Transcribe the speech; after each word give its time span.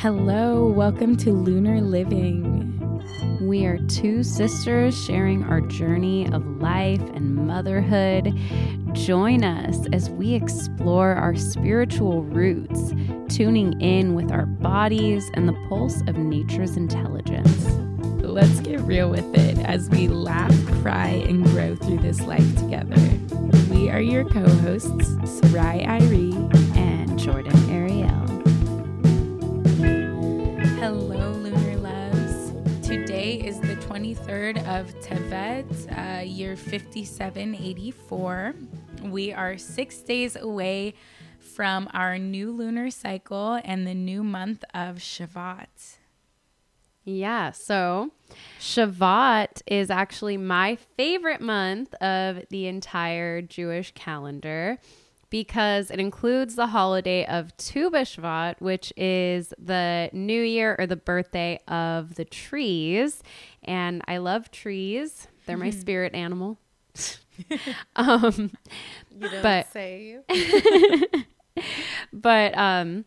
Hello, 0.00 0.66
welcome 0.66 1.14
to 1.18 1.30
Lunar 1.30 1.82
Living. 1.82 2.72
We 3.42 3.66
are 3.66 3.76
two 3.86 4.22
sisters 4.22 4.98
sharing 5.04 5.44
our 5.44 5.60
journey 5.60 6.26
of 6.32 6.42
life 6.58 7.02
and 7.10 7.36
motherhood. 7.36 8.34
Join 8.94 9.44
us 9.44 9.86
as 9.92 10.08
we 10.08 10.32
explore 10.32 11.10
our 11.12 11.36
spiritual 11.36 12.22
roots, 12.22 12.94
tuning 13.28 13.78
in 13.82 14.14
with 14.14 14.32
our 14.32 14.46
bodies 14.46 15.30
and 15.34 15.46
the 15.46 15.66
pulse 15.68 16.00
of 16.06 16.16
nature's 16.16 16.78
intelligence. 16.78 17.66
Let's 18.22 18.60
get 18.60 18.80
real 18.80 19.10
with 19.10 19.36
it 19.36 19.58
as 19.66 19.90
we 19.90 20.08
laugh, 20.08 20.54
cry, 20.80 21.08
and 21.28 21.44
grow 21.44 21.76
through 21.76 21.98
this 21.98 22.22
life 22.22 22.56
together. 22.56 22.96
We 23.70 23.90
are 23.90 24.00
your 24.00 24.24
co 24.24 24.48
hosts, 24.48 25.08
Sarai 25.26 25.84
Irie 25.84 26.74
and 26.74 27.18
Jordan 27.18 27.68
Ariel. 27.68 28.19
Is 33.50 33.60
the 33.62 33.74
23rd 33.74 34.58
of 34.68 34.94
Tevet, 35.00 35.98
uh, 35.98 36.22
year 36.22 36.54
5784. 36.54 38.54
We 39.02 39.32
are 39.32 39.58
six 39.58 39.98
days 40.02 40.36
away 40.36 40.94
from 41.40 41.88
our 41.92 42.16
new 42.16 42.52
lunar 42.52 42.92
cycle 42.92 43.60
and 43.64 43.88
the 43.88 43.94
new 43.94 44.22
month 44.22 44.62
of 44.72 44.98
Shevat. 44.98 45.96
Yeah, 47.02 47.50
so 47.50 48.12
Shevat 48.60 49.62
is 49.66 49.90
actually 49.90 50.36
my 50.36 50.76
favorite 50.96 51.40
month 51.40 51.92
of 51.94 52.44
the 52.50 52.68
entire 52.68 53.42
Jewish 53.42 53.90
calendar 53.96 54.78
because 55.30 55.90
it 55.90 55.98
includes 56.00 56.56
the 56.56 56.66
holiday 56.68 57.24
of 57.26 57.56
Tu 57.56 57.90
B'Shvat, 57.90 58.60
which 58.60 58.92
is 58.96 59.54
the 59.58 60.10
new 60.12 60.42
year 60.42 60.76
or 60.78 60.86
the 60.86 60.96
birthday 60.96 61.60
of 61.68 62.16
the 62.16 62.24
trees. 62.24 63.22
And 63.62 64.02
I 64.08 64.18
love 64.18 64.50
trees, 64.50 65.28
they're 65.46 65.56
my 65.56 65.70
spirit 65.70 66.14
animal. 66.14 66.58
um, 67.96 68.50
You 69.10 69.28
don't 69.28 69.42
But- 69.42 69.72
say. 69.72 70.18
but 72.12 72.56
um 72.56 73.04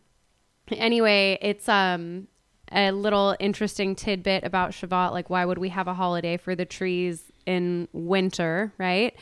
anyway 0.70 1.38
it's 1.42 1.68
um 1.68 2.28
a 2.72 2.90
little 2.92 3.36
interesting 3.40 3.94
tidbit 3.94 4.44
about 4.44 4.70
Shevat 4.70 5.12
like 5.12 5.28
why 5.30 5.44
would 5.44 5.58
we 5.58 5.68
have 5.70 5.88
a 5.88 5.94
holiday 5.94 6.36
for 6.36 6.54
the 6.54 6.64
trees 6.64 7.30
in 7.46 7.88
winter 7.92 8.72
right 8.78 9.14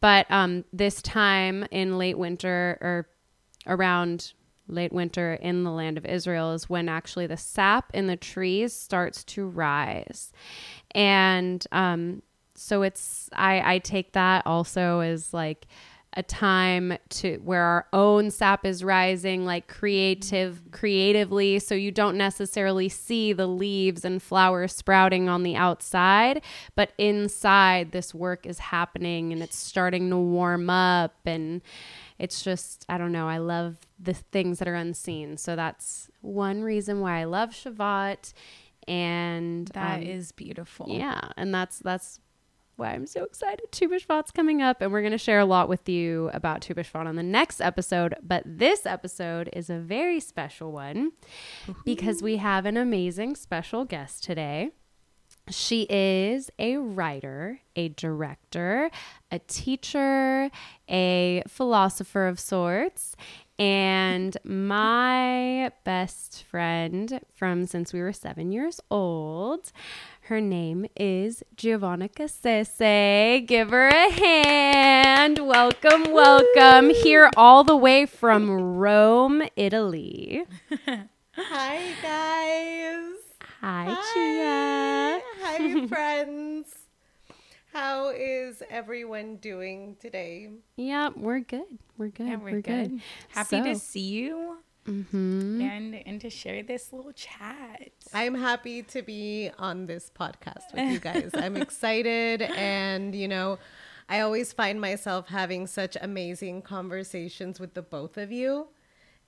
but 0.00 0.26
um 0.30 0.64
this 0.72 1.02
time 1.02 1.66
in 1.70 1.98
late 1.98 2.18
winter 2.18 2.78
or 2.80 3.08
around 3.66 4.32
late 4.68 4.92
winter 4.92 5.34
in 5.34 5.64
the 5.64 5.70
land 5.70 5.98
of 5.98 6.06
Israel 6.06 6.52
is 6.52 6.68
when 6.68 6.88
actually 6.88 7.26
the 7.26 7.36
sap 7.36 7.90
in 7.92 8.06
the 8.06 8.16
trees 8.16 8.72
starts 8.72 9.24
to 9.24 9.46
rise. 9.46 10.32
And 10.92 11.64
um 11.72 12.22
so 12.54 12.82
it's 12.82 13.28
I 13.32 13.74
I 13.74 13.78
take 13.78 14.12
that 14.12 14.46
also 14.46 15.00
as 15.00 15.32
like 15.34 15.66
a 16.14 16.22
time 16.24 16.98
to 17.08 17.36
where 17.44 17.62
our 17.62 17.86
own 17.92 18.30
sap 18.32 18.66
is 18.66 18.82
rising 18.82 19.44
like 19.44 19.68
creative 19.68 20.60
creatively. 20.72 21.58
So 21.60 21.74
you 21.76 21.92
don't 21.92 22.16
necessarily 22.16 22.88
see 22.88 23.32
the 23.32 23.46
leaves 23.46 24.04
and 24.04 24.20
flowers 24.20 24.74
sprouting 24.74 25.28
on 25.28 25.44
the 25.44 25.54
outside 25.54 26.42
but 26.74 26.92
inside 26.98 27.92
this 27.92 28.12
work 28.12 28.44
is 28.44 28.58
happening 28.58 29.32
and 29.32 29.40
it's 29.40 29.56
starting 29.56 30.10
to 30.10 30.16
warm 30.16 30.68
up. 30.68 31.14
And 31.24 31.62
it's 32.18 32.42
just 32.42 32.84
I 32.88 32.98
don't 32.98 33.12
know 33.12 33.28
I 33.28 33.38
love 33.38 33.76
the 33.98 34.14
things 34.14 34.58
that 34.58 34.66
are 34.66 34.74
unseen. 34.74 35.36
So 35.36 35.54
that's 35.54 36.10
one 36.22 36.62
reason 36.62 37.00
why 37.00 37.20
I 37.20 37.24
love 37.24 37.50
Shevat 37.50 38.32
and 38.88 39.68
That 39.68 39.98
um, 39.98 40.02
is 40.02 40.32
beautiful. 40.32 40.86
yeah, 40.88 41.20
and 41.36 41.54
that's 41.54 41.78
that's 41.78 42.18
why 42.80 42.92
I'm 42.92 43.06
so 43.06 43.22
excited. 43.24 43.70
Tu 43.70 43.88
B'Shvat's 43.88 44.30
coming 44.30 44.62
up, 44.62 44.80
and 44.80 44.90
we're 44.90 45.02
going 45.02 45.12
to 45.12 45.18
share 45.18 45.38
a 45.38 45.44
lot 45.44 45.68
with 45.68 45.88
you 45.88 46.30
about 46.32 46.62
Tu 46.62 46.74
B'Shvat 46.74 47.06
on 47.06 47.14
the 47.14 47.22
next 47.22 47.60
episode. 47.60 48.16
But 48.22 48.42
this 48.46 48.86
episode 48.86 49.50
is 49.52 49.70
a 49.70 49.78
very 49.78 50.18
special 50.18 50.72
one 50.72 51.12
because 51.84 52.22
we 52.22 52.38
have 52.38 52.66
an 52.66 52.76
amazing 52.76 53.36
special 53.36 53.84
guest 53.84 54.24
today. 54.24 54.70
She 55.48 55.86
is 55.90 56.50
a 56.58 56.76
writer, 56.78 57.60
a 57.76 57.88
director, 57.88 58.90
a 59.30 59.38
teacher, 59.40 60.50
a 60.88 61.42
philosopher 61.48 62.26
of 62.28 62.38
sorts, 62.40 63.16
and 63.58 64.36
my 64.44 65.70
best 65.84 66.44
friend 66.44 67.20
from 67.34 67.66
since 67.66 67.92
we 67.92 68.00
were 68.00 68.12
seven 68.12 68.52
years 68.52 68.80
old. 68.90 69.72
Her 70.30 70.40
name 70.40 70.86
is 70.94 71.42
Giovanna 71.56 72.08
Cassese. 72.08 73.44
Give 73.48 73.70
her 73.70 73.88
a 73.88 74.10
hand. 74.12 75.40
Welcome, 75.40 76.12
welcome. 76.12 76.90
Here 76.90 77.28
all 77.36 77.64
the 77.64 77.74
way 77.74 78.06
from 78.06 78.76
Rome, 78.76 79.42
Italy. 79.56 80.44
Hi, 81.32 81.80
guys. 82.00 83.16
Hi, 83.60 83.96
Chia. 84.14 85.20
Hi, 85.42 85.86
friends. 85.88 86.76
How 87.72 88.10
is 88.10 88.62
everyone 88.70 89.34
doing 89.38 89.96
today? 89.98 90.50
Yeah, 90.76 91.10
we're 91.16 91.40
good. 91.40 91.66
We're 91.98 92.06
good. 92.06 92.28
Yeah, 92.28 92.36
we're, 92.36 92.60
good. 92.60 93.00
Happy 93.30 93.62
to 93.62 93.74
see 93.74 93.98
you 93.98 94.58
Mm-hmm. 94.86 95.60
and 95.60 95.94
and 96.06 96.20
to 96.22 96.30
share 96.30 96.62
this 96.62 96.92
little 96.92 97.12
chat. 97.12 97.90
I'm 98.14 98.34
happy 98.34 98.82
to 98.84 99.02
be 99.02 99.50
on 99.58 99.86
this 99.86 100.10
podcast 100.18 100.72
with 100.74 100.90
you 100.90 100.98
guys. 100.98 101.30
I'm 101.34 101.56
excited, 101.66 102.42
and 102.42 103.14
you 103.14 103.28
know, 103.28 103.58
I 104.08 104.20
always 104.20 104.52
find 104.52 104.80
myself 104.80 105.28
having 105.28 105.66
such 105.66 105.96
amazing 106.00 106.62
conversations 106.62 107.60
with 107.60 107.74
the 107.74 107.82
both 107.82 108.16
of 108.18 108.32
you. 108.32 108.68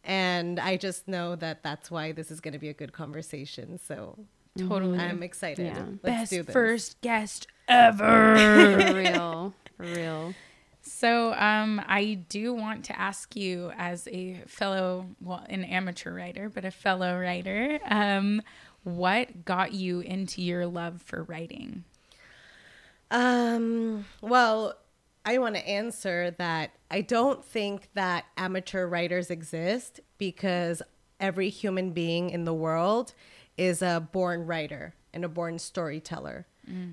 And 0.04 0.58
I 0.58 0.76
just 0.76 1.06
know 1.06 1.36
that 1.36 1.62
that's 1.62 1.90
why 1.90 2.10
this 2.12 2.30
is 2.32 2.40
going 2.40 2.52
to 2.54 2.58
be 2.58 2.68
a 2.68 2.74
good 2.74 2.92
conversation. 2.92 3.78
So 3.78 4.18
Totally. 4.58 4.98
I'm 4.98 5.22
excited. 5.22 5.66
Yeah. 5.66 5.84
Let's 6.02 6.02
Best 6.02 6.30
do 6.32 6.42
this. 6.42 6.52
first 6.52 7.00
guest 7.00 7.46
ever. 7.68 8.36
For 8.88 8.94
real. 8.94 9.54
For 9.76 9.82
real. 9.84 10.34
So, 11.02 11.32
um, 11.32 11.82
I 11.88 12.20
do 12.28 12.54
want 12.54 12.84
to 12.84 12.96
ask 12.96 13.34
you, 13.34 13.72
as 13.76 14.06
a 14.06 14.40
fellow, 14.46 15.06
well, 15.20 15.44
an 15.48 15.64
amateur 15.64 16.14
writer, 16.14 16.48
but 16.48 16.64
a 16.64 16.70
fellow 16.70 17.18
writer, 17.18 17.80
um, 17.86 18.40
what 18.84 19.44
got 19.44 19.72
you 19.72 19.98
into 19.98 20.40
your 20.42 20.64
love 20.64 21.02
for 21.02 21.24
writing? 21.24 21.82
Um, 23.10 24.04
well, 24.20 24.76
I 25.24 25.38
want 25.38 25.56
to 25.56 25.68
answer 25.68 26.36
that 26.38 26.70
I 26.88 27.00
don't 27.00 27.44
think 27.44 27.88
that 27.94 28.26
amateur 28.36 28.86
writers 28.86 29.28
exist 29.28 29.98
because 30.18 30.82
every 31.18 31.48
human 31.48 31.90
being 31.90 32.30
in 32.30 32.44
the 32.44 32.54
world 32.54 33.12
is 33.58 33.82
a 33.82 34.08
born 34.12 34.46
writer 34.46 34.94
and 35.12 35.24
a 35.24 35.28
born 35.28 35.58
storyteller. 35.58 36.46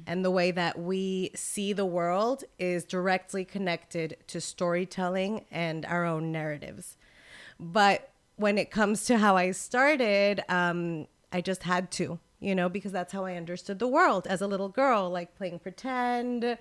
And 0.07 0.25
the 0.25 0.31
way 0.31 0.51
that 0.51 0.79
we 0.79 1.31
see 1.35 1.73
the 1.73 1.85
world 1.85 2.43
is 2.57 2.83
directly 2.83 3.45
connected 3.45 4.17
to 4.27 4.41
storytelling 4.41 5.45
and 5.51 5.85
our 5.85 6.05
own 6.05 6.31
narratives. 6.31 6.97
But 7.59 8.09
when 8.35 8.57
it 8.57 8.71
comes 8.71 9.05
to 9.05 9.17
how 9.17 9.35
I 9.35 9.51
started, 9.51 10.43
um, 10.49 11.07
I 11.31 11.41
just 11.41 11.63
had 11.63 11.91
to, 11.91 12.19
you 12.39 12.55
know, 12.55 12.69
because 12.69 12.91
that's 12.91 13.13
how 13.13 13.25
I 13.25 13.35
understood 13.35 13.79
the 13.79 13.87
world 13.87 14.27
as 14.27 14.41
a 14.41 14.47
little 14.47 14.69
girl, 14.69 15.09
like 15.09 15.35
playing 15.35 15.59
pretend, 15.59 16.57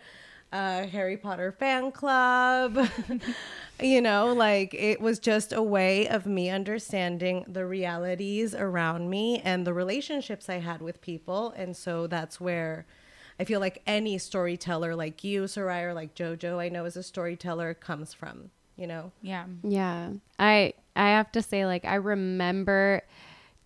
uh, 0.52 0.86
Harry 0.86 1.16
Potter 1.16 1.52
fan 1.52 1.92
club. 1.92 2.88
you 3.80 4.00
know, 4.00 4.32
like 4.32 4.74
it 4.74 5.00
was 5.00 5.18
just 5.18 5.52
a 5.52 5.62
way 5.62 6.08
of 6.08 6.26
me 6.26 6.50
understanding 6.50 7.44
the 7.46 7.66
realities 7.66 8.54
around 8.54 9.08
me 9.10 9.40
and 9.44 9.66
the 9.66 9.74
relationships 9.74 10.48
I 10.48 10.58
had 10.58 10.82
with 10.82 11.00
people. 11.00 11.52
And 11.56 11.76
so 11.76 12.06
that's 12.06 12.40
where 12.40 12.86
I 13.40 13.44
feel 13.44 13.60
like 13.60 13.82
any 13.86 14.18
storyteller 14.18 14.94
like 14.94 15.22
you, 15.22 15.46
Sarai, 15.46 15.82
or 15.82 15.94
like 15.94 16.14
JoJo, 16.14 16.58
I 16.58 16.68
know 16.68 16.84
as 16.84 16.96
a 16.96 17.02
storyteller, 17.02 17.74
comes 17.74 18.12
from, 18.12 18.50
you 18.76 18.86
know? 18.86 19.12
Yeah. 19.22 19.46
Yeah. 19.62 20.10
I 20.38 20.74
I 20.96 21.10
have 21.10 21.30
to 21.32 21.42
say 21.42 21.64
like 21.64 21.84
I 21.84 21.94
remember 21.94 23.02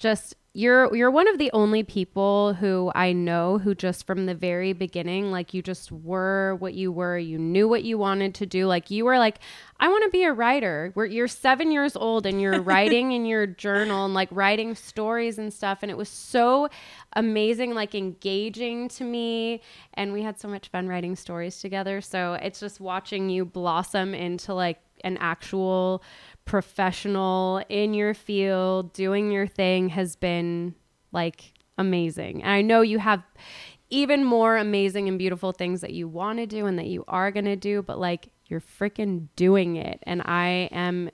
just 0.03 0.35
you're 0.55 0.95
you're 0.95 1.11
one 1.11 1.29
of 1.29 1.39
the 1.39 1.51
only 1.55 1.83
people 1.83 2.53
who 2.55 2.93
I 2.95 3.15
know 3.15 3.57
who 3.57 3.75
just 3.75 4.07
from 4.07 4.27
the 4.27 4.35
very 4.35 4.75
beginning 4.75 5.31
like 5.31 5.55
you 5.55 5.63
just 5.63 5.91
were 5.91 6.57
what 6.57 6.75
you 6.75 6.93
were. 6.93 7.17
You 7.17 7.39
knew 7.39 7.67
what 7.69 7.85
you 7.85 7.97
wanted 7.97 8.35
to 8.35 8.47
do. 8.47 8.67
Like 8.67 8.91
you 8.91 9.07
were 9.07 9.19
like 9.19 9.39
I 9.81 9.89
want 9.89 10.05
to 10.05 10.11
be 10.11 10.25
a 10.25 10.33
writer. 10.33 10.91
Where 10.93 11.07
you're 11.07 11.29
7 11.29 11.71
years 11.71 11.97
old 11.97 12.27
and 12.27 12.43
you're 12.43 12.61
writing 12.61 13.13
in 13.13 13.25
your 13.25 13.47
journal 13.65 14.05
and 14.05 14.13
like 14.13 14.29
writing 14.31 14.75
stories 14.75 15.39
and 15.39 15.55
stuff. 15.55 15.79
And 15.81 15.91
it 15.91 15.97
was 15.97 16.11
so 16.11 16.69
amazing 17.15 17.73
like 17.73 17.95
engaging 17.95 18.89
to 18.91 19.05
me. 19.05 19.63
And 19.95 20.13
we 20.13 20.23
had 20.23 20.39
so 20.39 20.49
much 20.49 20.69
fun 20.69 20.87
writing 20.87 21.17
stories 21.17 21.61
together. 21.61 22.03
So 22.03 22.35
it's 22.35 22.61
just 22.61 22.79
watching 22.79 23.31
you 23.31 23.47
blossom 23.47 24.13
into 24.13 24.53
like 24.53 24.81
an 25.05 25.17
actual 25.19 26.03
professional 26.45 27.63
in 27.69 27.95
your 27.95 28.15
field, 28.15 28.93
doing 28.93 29.31
your 29.31 29.47
thing 29.47 29.91
has 29.91 30.17
been 30.17 30.75
like 31.13 31.53
amazing. 31.79 32.43
And 32.43 32.53
I 32.53 32.63
know 32.63 32.81
you 32.81 32.99
have 32.99 33.23
even 33.91 34.25
more 34.25 34.57
amazing 34.57 35.09
and 35.09 35.19
beautiful 35.19 35.53
things 35.53 35.83
that 35.83 35.93
you 35.93 36.09
want 36.09 36.39
to 36.39 36.47
do 36.47 36.67
and 36.67 36.79
that 36.79 36.87
you 36.87 37.05
are 37.09 37.31
going 37.31 37.45
to 37.45 37.57
do, 37.57 37.83
but 37.83 37.99
like 37.99 38.31
you're 38.47 38.61
freaking 38.61 39.29
doing 39.37 39.77
it. 39.77 40.01
And 40.05 40.23
I 40.25 40.69
am 40.73 41.11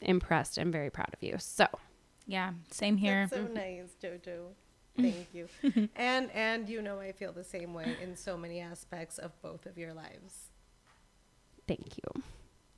impressed 0.00 0.58
and 0.58 0.72
very 0.72 0.90
proud 0.90 1.10
of 1.12 1.22
you. 1.22 1.36
So, 1.38 1.66
Yeah, 2.26 2.52
same 2.70 2.96
here. 2.96 3.28
That's 3.30 3.40
so 3.40 3.46
mm-hmm. 3.46 3.54
nice, 3.54 3.96
Jojo. 4.02 4.48
Thank 4.96 5.28
you. 5.34 5.48
and 5.96 6.30
and 6.32 6.68
you 6.68 6.80
know 6.82 7.00
I 7.00 7.12
feel 7.12 7.32
the 7.32 7.44
same 7.44 7.74
way 7.74 7.96
in 8.02 8.16
so 8.16 8.36
many 8.36 8.60
aspects 8.60 9.18
of 9.18 9.30
both 9.42 9.66
of 9.66 9.76
your 9.76 9.92
lives. 9.92 10.50
thank 11.66 11.98
you. 11.98 12.22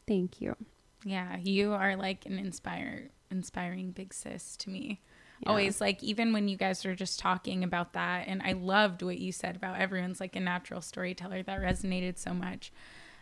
Thank 0.07 0.41
you. 0.41 0.57
Yeah, 1.05 1.37
you 1.39 1.73
are 1.73 1.97
like 1.97 2.27
an 2.27 2.39
inspire 2.39 3.11
inspiring 3.31 3.91
big 3.93 4.13
sis 4.15 4.57
to 4.57 4.71
me. 4.71 5.01
Yeah. 5.41 5.51
Always 5.51 5.81
like 5.81 6.03
even 6.03 6.33
when 6.33 6.49
you 6.49 6.57
guys 6.57 6.85
were 6.85 6.95
just 6.95 7.21
talking 7.21 7.63
about 7.63 7.93
that 7.93 8.27
and 8.27 8.43
I 8.43 8.53
loved 8.53 9.03
what 9.03 9.19
you 9.19 9.31
said 9.31 9.55
about 9.55 9.79
everyone's 9.79 10.19
like 10.19 10.35
a 10.35 10.41
natural 10.41 10.81
storyteller 10.81 11.43
that 11.43 11.61
resonated 11.61 12.19
so 12.19 12.35
much. 12.35 12.73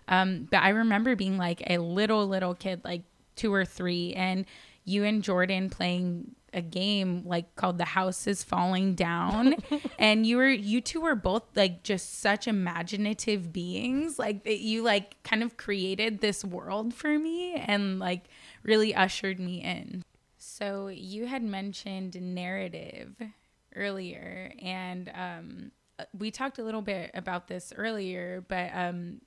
Um 0.08 0.48
but 0.50 0.62
I 0.62 0.70
remember 0.70 1.16
being 1.16 1.36
like 1.36 1.62
a 1.66 1.78
little 1.78 2.26
little 2.26 2.54
kid 2.54 2.82
like 2.84 3.02
2 3.36 3.52
or 3.52 3.64
3 3.64 4.14
and 4.14 4.46
you 4.84 5.04
and 5.04 5.22
Jordan 5.22 5.68
playing 5.68 6.34
a 6.56 6.62
game 6.62 7.22
like 7.26 7.54
called 7.54 7.78
The 7.78 7.84
House 7.84 8.26
is 8.26 8.42
Falling 8.42 8.94
Down 8.94 9.56
and 9.98 10.26
you 10.26 10.38
were 10.38 10.48
you 10.48 10.80
two 10.80 11.02
were 11.02 11.14
both 11.14 11.42
like 11.54 11.82
just 11.82 12.20
such 12.20 12.48
imaginative 12.48 13.52
beings 13.52 14.18
like 14.18 14.44
that 14.44 14.60
you 14.60 14.82
like 14.82 15.22
kind 15.22 15.42
of 15.42 15.56
created 15.56 16.20
this 16.20 16.44
world 16.44 16.94
for 16.94 17.18
me 17.18 17.54
and 17.54 17.98
like 17.98 18.24
really 18.62 18.94
ushered 18.94 19.38
me 19.38 19.62
in. 19.62 20.02
So 20.38 20.88
you 20.88 21.26
had 21.26 21.42
mentioned 21.42 22.20
narrative 22.20 23.14
earlier 23.74 24.52
and 24.62 25.12
um 25.14 25.70
we 26.18 26.30
talked 26.30 26.58
a 26.58 26.64
little 26.64 26.82
bit 26.82 27.10
about 27.12 27.48
this 27.48 27.72
earlier 27.76 28.44
but 28.48 28.70
um 28.74 29.20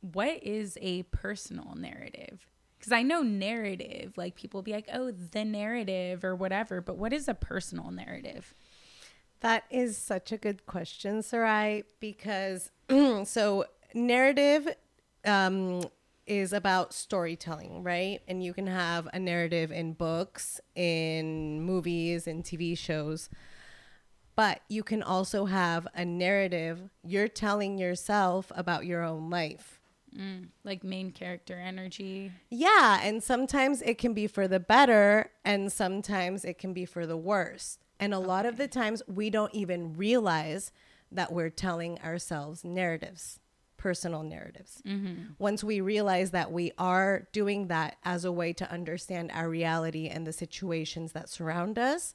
what 0.00 0.42
is 0.42 0.78
a 0.80 1.02
personal 1.04 1.74
narrative? 1.74 2.46
Because 2.78 2.92
I 2.92 3.02
know 3.02 3.22
narrative, 3.22 4.16
like 4.16 4.36
people 4.36 4.62
be 4.62 4.72
like, 4.72 4.88
oh, 4.92 5.10
the 5.10 5.44
narrative 5.44 6.24
or 6.24 6.34
whatever, 6.36 6.80
but 6.80 6.98
what 6.98 7.12
is 7.12 7.28
a 7.28 7.34
personal 7.34 7.90
narrative? 7.90 8.54
That 9.40 9.64
is 9.70 9.96
such 9.96 10.32
a 10.32 10.38
good 10.38 10.66
question, 10.66 11.22
Sarai, 11.22 11.84
because 12.00 12.70
so 13.24 13.64
narrative 13.94 14.68
um, 15.24 15.82
is 16.26 16.52
about 16.52 16.92
storytelling, 16.92 17.82
right? 17.82 18.20
And 18.26 18.42
you 18.42 18.52
can 18.52 18.66
have 18.66 19.08
a 19.12 19.18
narrative 19.18 19.70
in 19.70 19.92
books, 19.92 20.60
in 20.74 21.62
movies, 21.62 22.26
in 22.26 22.42
TV 22.42 22.76
shows. 22.76 23.28
But 24.34 24.60
you 24.68 24.82
can 24.82 25.02
also 25.02 25.46
have 25.46 25.88
a 25.94 26.04
narrative 26.04 26.90
you're 27.02 27.28
telling 27.28 27.78
yourself 27.78 28.52
about 28.54 28.84
your 28.84 29.02
own 29.02 29.30
life. 29.30 29.75
Like 30.64 30.84
main 30.84 31.10
character 31.10 31.58
energy. 31.58 32.32
Yeah, 32.50 33.00
and 33.02 33.22
sometimes 33.22 33.82
it 33.82 33.98
can 33.98 34.14
be 34.14 34.26
for 34.26 34.48
the 34.48 34.60
better 34.60 35.30
and 35.44 35.72
sometimes 35.72 36.44
it 36.44 36.58
can 36.58 36.72
be 36.72 36.84
for 36.84 37.06
the 37.06 37.16
worse. 37.16 37.78
And 37.98 38.12
a 38.12 38.18
lot 38.18 38.46
of 38.46 38.56
the 38.56 38.68
times 38.68 39.02
we 39.06 39.30
don't 39.30 39.54
even 39.54 39.94
realize 39.96 40.72
that 41.10 41.32
we're 41.32 41.50
telling 41.50 41.98
ourselves 42.00 42.64
narratives, 42.64 43.40
personal 43.76 44.22
narratives. 44.22 44.82
Mm-hmm. 44.86 45.32
Once 45.38 45.64
we 45.64 45.80
realize 45.80 46.30
that 46.32 46.52
we 46.52 46.72
are 46.78 47.28
doing 47.32 47.68
that 47.68 47.96
as 48.04 48.24
a 48.24 48.32
way 48.32 48.52
to 48.54 48.70
understand 48.70 49.30
our 49.32 49.48
reality 49.48 50.08
and 50.08 50.26
the 50.26 50.32
situations 50.32 51.12
that 51.12 51.28
surround 51.28 51.78
us, 51.78 52.14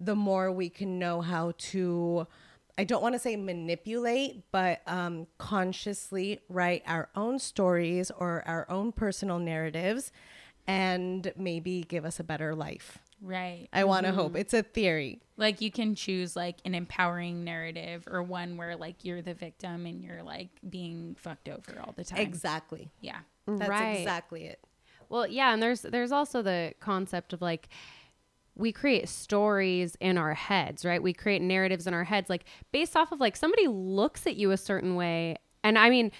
the 0.00 0.16
more 0.16 0.50
we 0.50 0.68
can 0.68 0.98
know 0.98 1.20
how 1.20 1.52
to 1.56 2.26
I 2.76 2.84
don't 2.84 3.02
want 3.02 3.14
to 3.14 3.18
say 3.18 3.36
manipulate, 3.36 4.50
but 4.50 4.80
um, 4.86 5.26
consciously 5.38 6.40
write 6.48 6.82
our 6.86 7.08
own 7.14 7.38
stories 7.38 8.10
or 8.10 8.42
our 8.46 8.66
own 8.70 8.90
personal 8.92 9.38
narratives 9.38 10.10
and 10.66 11.32
maybe 11.36 11.82
give 11.86 12.04
us 12.04 12.18
a 12.18 12.24
better 12.24 12.54
life. 12.54 12.98
Right. 13.22 13.68
I 13.72 13.84
want 13.84 14.06
to 14.06 14.12
hope. 14.12 14.36
It's 14.36 14.52
a 14.52 14.62
theory. 14.62 15.22
Like 15.36 15.60
you 15.60 15.70
can 15.70 15.94
choose 15.94 16.36
like 16.36 16.56
an 16.64 16.74
empowering 16.74 17.44
narrative 17.44 18.06
or 18.10 18.22
one 18.22 18.56
where 18.56 18.76
like 18.76 19.04
you're 19.04 19.22
the 19.22 19.34
victim 19.34 19.86
and 19.86 20.02
you're 20.02 20.22
like 20.22 20.48
being 20.68 21.16
fucked 21.18 21.48
over 21.48 21.80
all 21.80 21.94
the 21.96 22.04
time. 22.04 22.18
Exactly. 22.20 22.90
yeah. 23.00 23.20
That's 23.46 23.68
Right. 23.68 23.98
exactly 23.98 24.44
it. 24.46 24.58
Well, 25.10 25.26
yeah, 25.26 25.52
and 25.52 25.62
there's 25.62 25.82
there's 25.82 26.12
also 26.12 26.40
the 26.42 26.72
concept 26.80 27.32
of 27.34 27.40
like 27.42 27.68
we 28.56 28.72
create 28.72 29.08
stories 29.08 29.96
in 30.00 30.16
our 30.16 30.34
heads, 30.34 30.84
right? 30.84 31.02
We 31.02 31.12
create 31.12 31.42
narratives 31.42 31.86
in 31.86 31.94
our 31.94 32.04
heads 32.04 32.30
like 32.30 32.44
based 32.72 32.96
off 32.96 33.12
of 33.12 33.20
like 33.20 33.36
somebody 33.36 33.66
looks 33.66 34.26
at 34.26 34.36
you 34.36 34.52
a 34.52 34.56
certain 34.56 34.94
way 34.94 35.36
and 35.64 35.78
I 35.78 35.88
mean, 35.88 36.12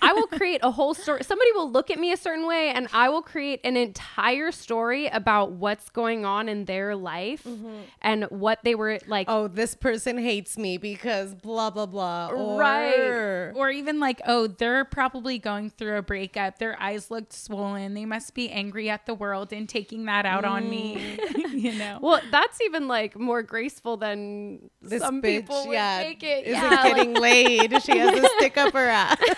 I 0.00 0.12
will 0.12 0.26
create 0.38 0.60
a 0.62 0.70
whole 0.70 0.94
story. 0.94 1.24
Somebody 1.24 1.50
will 1.52 1.70
look 1.70 1.90
at 1.90 1.98
me 1.98 2.12
a 2.12 2.16
certain 2.16 2.46
way, 2.46 2.70
and 2.70 2.86
I 2.92 3.08
will 3.08 3.20
create 3.20 3.60
an 3.64 3.76
entire 3.76 4.52
story 4.52 5.08
about 5.08 5.50
what's 5.50 5.90
going 5.90 6.24
on 6.24 6.48
in 6.48 6.66
their 6.66 6.94
life 6.94 7.42
mm-hmm. 7.42 7.80
and 8.00 8.24
what 8.30 8.60
they 8.62 8.76
were 8.76 9.00
like. 9.08 9.26
Oh, 9.28 9.48
this 9.48 9.74
person 9.74 10.18
hates 10.18 10.56
me 10.56 10.78
because 10.78 11.34
blah, 11.34 11.70
blah, 11.70 11.86
blah. 11.86 12.28
Or, 12.28 12.60
Right. 12.60 13.50
Or 13.56 13.70
even 13.70 13.98
like, 13.98 14.20
oh, 14.24 14.46
they're 14.46 14.84
probably 14.84 15.38
going 15.38 15.70
through 15.70 15.96
a 15.96 16.02
breakup. 16.02 16.60
Their 16.60 16.80
eyes 16.80 17.10
looked 17.10 17.32
swollen. 17.32 17.94
They 17.94 18.04
must 18.04 18.34
be 18.34 18.50
angry 18.50 18.88
at 18.88 19.06
the 19.06 19.14
world 19.14 19.52
and 19.52 19.68
taking 19.68 20.04
that 20.04 20.26
out 20.26 20.44
on 20.44 20.70
me. 20.70 21.16
Mm. 21.18 21.52
you 21.60 21.72
know? 21.72 21.98
Well, 22.00 22.20
that's 22.30 22.60
even 22.60 22.86
like 22.86 23.18
more 23.18 23.42
graceful 23.42 23.96
than 23.96 24.70
This 24.80 25.02
some 25.02 25.20
bitch, 25.20 25.40
people 25.40 25.66
would 25.66 25.74
yeah, 25.74 26.04
make 26.04 26.22
it. 26.22 26.46
isn't 26.46 26.62
yeah, 26.62 26.70
like- 26.70 26.94
getting 26.94 27.14
laid. 27.14 27.82
She 27.82 27.98
has 27.98 28.16
a 28.16 28.28
stick 28.36 28.56
up 28.56 28.72
her 28.74 28.91
ass. 28.92 29.16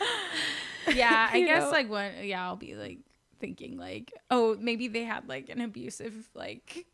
yeah, 0.94 1.28
I 1.32 1.36
You 1.38 1.46
guess 1.46 1.64
know? 1.64 1.70
like 1.70 1.88
what 1.88 2.24
yeah, 2.24 2.44
I'll 2.44 2.56
be 2.56 2.74
like 2.74 2.98
thinking 3.40 3.76
like, 3.76 4.12
oh, 4.30 4.56
maybe 4.60 4.88
they 4.88 5.04
had 5.04 5.28
like 5.28 5.48
an 5.48 5.60
abusive 5.60 6.28
like 6.34 6.86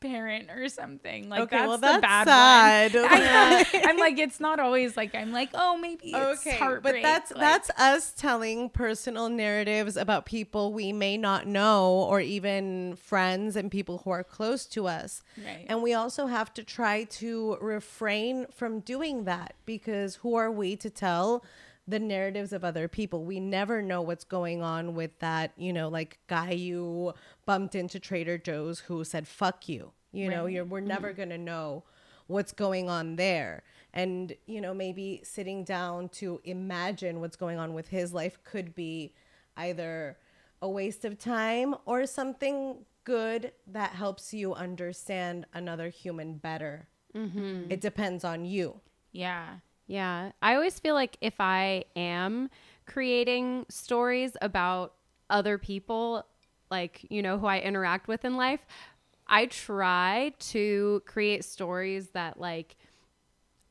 parent 0.00 0.50
or 0.50 0.68
something. 0.68 1.28
Like 1.28 1.40
Okay, 1.42 1.56
that's 1.56 1.68
well, 1.68 1.78
the 1.78 2.00
bad 2.00 2.26
sad. 2.26 2.94
one. 2.94 3.04
I. 3.10 3.82
I'm 3.88 3.96
like, 3.98 4.18
it's 4.18 4.40
not 4.40 4.60
always 4.60 4.96
like 4.96 5.14
I'm 5.14 5.32
like, 5.32 5.50
oh, 5.54 5.76
maybe 5.76 6.12
it's 6.12 6.40
okay, 6.46 6.56
heartbreak. 6.56 6.96
but 6.96 7.02
that's 7.02 7.30
like- 7.32 7.40
that's 7.40 7.70
us 7.78 8.12
telling 8.12 8.68
personal 8.70 9.28
narratives 9.28 9.96
about 9.96 10.26
people 10.26 10.72
we 10.72 10.92
may 10.92 11.16
not 11.16 11.46
know 11.46 11.90
or 11.92 12.20
even 12.20 12.96
friends 12.96 13.56
and 13.56 13.70
people 13.70 13.98
who 14.04 14.10
are 14.10 14.24
close 14.24 14.66
to 14.66 14.86
us. 14.86 15.22
Right. 15.38 15.66
And 15.68 15.82
we 15.82 15.94
also 15.94 16.26
have 16.26 16.52
to 16.54 16.62
try 16.62 17.04
to 17.04 17.56
refrain 17.60 18.46
from 18.52 18.80
doing 18.80 19.24
that 19.24 19.54
because 19.64 20.16
who 20.16 20.34
are 20.34 20.50
we 20.50 20.76
to 20.76 20.90
tell 20.90 21.44
the 21.88 21.98
narratives 22.00 22.52
of 22.52 22.64
other 22.64 22.88
people? 22.88 23.24
We 23.24 23.38
never 23.38 23.80
know 23.80 24.02
what's 24.02 24.24
going 24.24 24.60
on 24.62 24.94
with 24.96 25.16
that, 25.20 25.52
you 25.56 25.72
know, 25.72 25.88
like 25.88 26.18
guy 26.26 26.50
you 26.50 27.14
bumped 27.46 27.74
into 27.74 27.98
Trader 27.98 28.36
Joe's 28.38 28.80
who 28.80 29.04
said 29.04 29.26
fuck 29.26 29.68
you. 29.68 29.92
You 30.12 30.30
know, 30.30 30.46
you're 30.46 30.64
we're 30.64 30.78
mm-hmm. 30.78 30.88
never 30.88 31.12
going 31.12 31.28
to 31.28 31.38
know 31.38 31.84
what's 32.26 32.52
going 32.52 32.88
on 32.88 33.16
there. 33.16 33.62
And, 33.92 34.34
you 34.46 34.60
know, 34.60 34.74
maybe 34.74 35.20
sitting 35.24 35.62
down 35.64 36.08
to 36.10 36.40
imagine 36.44 37.20
what's 37.20 37.36
going 37.36 37.58
on 37.58 37.74
with 37.74 37.88
his 37.88 38.12
life 38.12 38.38
could 38.44 38.74
be 38.74 39.14
either 39.56 40.18
a 40.60 40.68
waste 40.68 41.04
of 41.04 41.18
time 41.18 41.74
or 41.84 42.06
something 42.06 42.78
good 43.04 43.52
that 43.66 43.90
helps 43.90 44.34
you 44.34 44.54
understand 44.54 45.46
another 45.54 45.88
human 45.88 46.34
better. 46.34 46.88
Mm-hmm. 47.14 47.70
It 47.70 47.80
depends 47.80 48.24
on 48.24 48.44
you. 48.44 48.80
yeah. 49.12 49.56
Yeah. 49.88 50.32
I 50.42 50.56
always 50.56 50.80
feel 50.80 50.94
like 50.94 51.16
if 51.20 51.34
I 51.38 51.84
am 51.94 52.50
creating 52.86 53.66
stories 53.68 54.36
about 54.42 54.94
other 55.30 55.58
people, 55.58 56.26
like, 56.70 57.06
you 57.10 57.22
know, 57.22 57.38
who 57.38 57.46
I 57.46 57.60
interact 57.60 58.08
with 58.08 58.24
in 58.24 58.36
life, 58.36 58.60
I 59.26 59.46
try 59.46 60.32
to 60.38 61.02
create 61.06 61.44
stories 61.44 62.10
that, 62.10 62.38
like, 62.38 62.76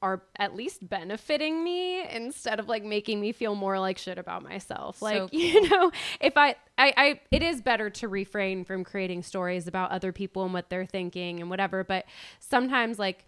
are 0.01 0.21
at 0.35 0.55
least 0.55 0.87
benefiting 0.87 1.63
me 1.63 2.07
instead 2.09 2.59
of 2.59 2.67
like 2.67 2.83
making 2.83 3.19
me 3.19 3.31
feel 3.31 3.55
more 3.55 3.79
like 3.79 3.97
shit 3.97 4.19
about 4.19 4.43
myself. 4.43 5.01
Like, 5.01 5.17
So 5.17 5.29
you 5.31 5.67
know, 5.67 5.91
if 6.19 6.37
I, 6.37 6.55
I, 6.77 6.93
I, 6.95 7.19
it 7.31 7.41
is 7.41 7.61
better 7.61 7.89
to 7.89 8.07
refrain 8.07 8.65
from 8.65 8.83
creating 8.83 9.23
stories 9.23 9.67
about 9.67 9.89
other 9.89 10.11
people 10.11 10.43
and 10.43 10.53
what 10.53 10.69
they're 10.69 10.85
thinking 10.85 11.39
and 11.39 11.49
whatever. 11.49 11.83
But 11.83 12.05
sometimes, 12.39 12.99
like, 12.99 13.25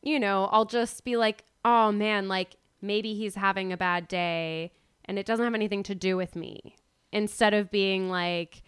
you 0.00 0.20
know, 0.20 0.48
I'll 0.52 0.66
just 0.66 1.02
be 1.04 1.16
like, 1.16 1.44
oh 1.64 1.90
man, 1.90 2.28
like 2.28 2.56
maybe 2.80 3.14
he's 3.14 3.34
having 3.34 3.72
a 3.72 3.76
bad 3.76 4.06
day 4.06 4.70
and 5.06 5.18
it 5.18 5.26
doesn't 5.26 5.44
have 5.44 5.54
anything 5.54 5.82
to 5.84 5.94
do 5.94 6.16
with 6.16 6.36
me. 6.36 6.76
Instead 7.14 7.54
of 7.54 7.70
being 7.70 8.10
like, 8.10 8.62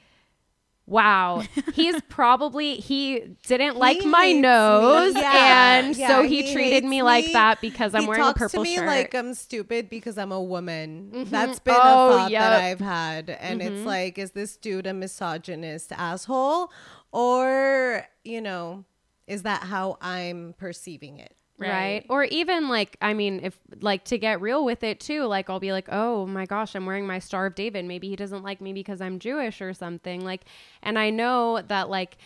wow, 0.87 1.43
he's 1.75 2.01
probably 2.09 2.77
he 2.77 3.37
didn't 3.47 3.77
like 3.77 4.05
my 4.05 4.31
nose, 4.33 5.15
Yeah, 5.17 5.79
and 5.81 5.97
yeah, 5.97 6.07
so 6.09 6.23
he, 6.23 6.43
he 6.43 6.53
treated 6.55 6.73
hates 6.73 6.87
me 6.87 7.03
like 7.03 7.33
that 7.33 7.61
because 7.61 7.93
I'm 7.95 8.03
he 8.03 8.09
wearing 8.09 8.23
a 8.23 8.27
talks 8.27 8.39
purple 8.39 8.63
to 8.63 8.63
me 8.71 8.77
shirt. 8.77 8.87
like 8.87 9.15
I'm 9.15 9.35
stupid 9.35 9.91
because 9.91 10.17
I'm 10.17 10.31
a 10.31 10.41
woman. 10.41 11.27
That's 11.29 11.59
been 11.59 11.75
Oh, 11.77 11.79
a 12.13 12.13
thought 12.19 12.31
yep. 12.31 12.41
Mm-hmm. 12.41 12.51
that 12.53 12.63
I've 12.63 12.81
had, 12.81 13.31
and 13.31 13.61
it's 13.61 13.85
like, 13.85 14.17
is 14.17 14.31
this 14.31 14.57
dude 14.57 14.87
a 14.87 14.95
misogynist 14.95 15.91
asshole, 15.93 16.71
or 17.11 18.07
you 18.23 18.41
know, 18.41 18.85
is 19.27 19.43
that 19.43 19.65
how 19.65 19.99
I'm 20.01 20.55
perceiving 20.57 21.19
it? 21.19 21.37
Right. 21.59 21.69
Right. 21.69 22.07
Or 22.09 22.25
even 22.25 22.69
like, 22.69 22.97
I 23.01 23.15
mean, 23.15 23.41
if 23.43 23.59
like 23.81 24.05
to 24.07 24.19
get 24.19 24.41
real 24.41 24.65
with 24.65 24.83
it 24.85 25.01
too, 25.01 25.25
like 25.25 25.49
I'll 25.51 25.61
be 25.61 25.73
like, 25.73 25.89
oh 25.91 26.27
my 26.27 26.47
gosh, 26.47 26.75
I'm 26.75 26.87
wearing 26.87 27.07
my 27.07 27.19
Star 27.19 27.47
of 27.47 27.55
David. 27.55 27.85
Maybe 27.85 28.09
he 28.09 28.17
doesn't 28.17 28.43
like 28.43 28.61
me 28.61 28.73
because 28.73 29.01
I'm 29.01 29.19
Jewish 29.19 29.61
or 29.61 29.73
something. 29.73 30.25
Like, 30.25 30.43
and 30.83 30.99
I 30.99 31.11
know 31.11 31.63
that 31.69 31.89
like, 31.89 32.19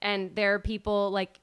and 0.00 0.34
there 0.34 0.54
are 0.54 0.58
people 0.58 1.10
like, 1.10 1.38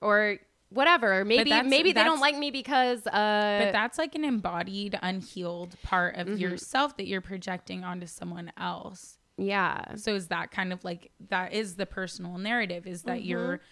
or 0.00 0.38
whatever. 0.68 1.24
Maybe 1.24 1.50
maybe 1.62 1.92
they 1.92 2.04
don't 2.04 2.20
like 2.20 2.36
me 2.36 2.50
because 2.50 3.06
uh, 3.06 3.60
But 3.64 3.72
that's 3.72 3.96
like 3.96 4.14
an 4.14 4.24
embodied, 4.24 4.98
unhealed 5.02 5.76
part 5.82 6.16
Mm-hmm. 6.16 6.32
of 6.32 6.38
yourself 6.40 6.96
that 6.98 7.06
you're 7.06 7.20
projecting 7.20 7.84
onto 7.84 8.06
someone 8.06 8.52
else. 8.58 9.18
yeah, 9.38 9.94
So 9.96 10.14
is 10.14 10.28
that 10.28 10.50
kind 10.50 10.72
of 10.72 10.84
like 10.84 11.12
that 11.28 11.52
is 11.54 11.76
the 11.76 11.86
personal 11.86 12.38
narrative 12.38 12.86
is 12.86 13.04
that 13.04 13.24
you're 13.24 13.56
Mm-hmm. 13.56 13.64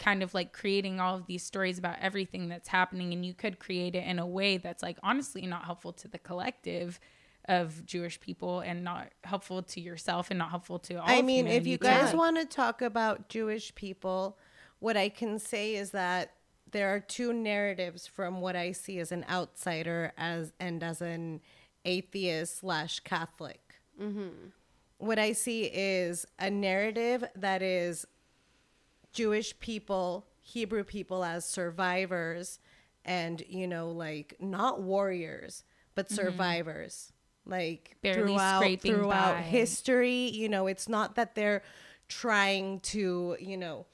Kind 0.00 0.22
of 0.22 0.32
like 0.32 0.52
creating 0.52 0.98
all 0.98 1.14
of 1.14 1.26
these 1.26 1.42
stories 1.42 1.78
about 1.78 1.96
everything 2.00 2.48
that's 2.48 2.68
happening 2.68 3.12
and 3.12 3.24
you 3.24 3.34
could 3.34 3.58
create 3.58 3.94
it 3.94 4.04
in 4.04 4.18
a 4.18 4.26
way 4.26 4.56
that's 4.56 4.82
like 4.82 4.98
honestly 5.02 5.46
not 5.46 5.64
helpful 5.64 5.92
to 5.92 6.08
the 6.08 6.18
collective 6.18 6.98
of 7.44 7.84
Jewish 7.84 8.18
people 8.18 8.60
and 8.60 8.82
not 8.82 9.08
helpful 9.24 9.62
to 9.62 9.80
yourself 9.80 10.30
and 10.30 10.38
not 10.38 10.50
helpful 10.50 10.78
to 10.78 10.94
all 10.94 11.08
I 11.08 11.16
of 11.16 11.24
mean, 11.24 11.46
if 11.46 11.66
you 11.66 11.78
guys 11.78 12.14
want 12.14 12.38
to 12.38 12.46
talk 12.46 12.80
about 12.80 13.28
Jewish 13.28 13.74
people, 13.74 14.38
what 14.78 14.96
I 14.96 15.10
can 15.10 15.38
say 15.38 15.76
is 15.76 15.90
that 15.90 16.32
there 16.70 16.94
are 16.94 17.00
two 17.00 17.32
narratives 17.32 18.06
from 18.06 18.40
what 18.40 18.56
I 18.56 18.72
see 18.72 19.00
as 19.00 19.12
an 19.12 19.26
outsider 19.28 20.12
as 20.16 20.52
and 20.58 20.82
as 20.82 21.02
an 21.02 21.40
atheist 21.84 22.60
slash 22.60 23.00
Catholic. 23.00 23.74
Mm-hmm. 24.00 24.28
What 24.98 25.18
I 25.18 25.32
see 25.32 25.64
is 25.64 26.26
a 26.38 26.50
narrative 26.50 27.24
that 27.34 27.62
is 27.62 28.06
Jewish 29.12 29.58
people, 29.58 30.26
Hebrew 30.40 30.84
people 30.84 31.24
as 31.24 31.44
survivors, 31.44 32.58
and 33.04 33.42
you 33.48 33.66
know, 33.66 33.90
like 33.90 34.36
not 34.40 34.82
warriors, 34.82 35.64
but 35.94 36.10
survivors. 36.10 37.12
Like 37.46 37.96
Barely 38.02 38.34
throughout 38.34 38.60
scraping 38.60 38.94
throughout 38.94 39.36
by. 39.36 39.42
history, 39.42 40.28
you 40.28 40.48
know, 40.48 40.66
it's 40.66 40.88
not 40.88 41.16
that 41.16 41.34
they're 41.34 41.62
trying 42.08 42.80
to, 42.80 43.36
you 43.40 43.56
know, 43.56 43.86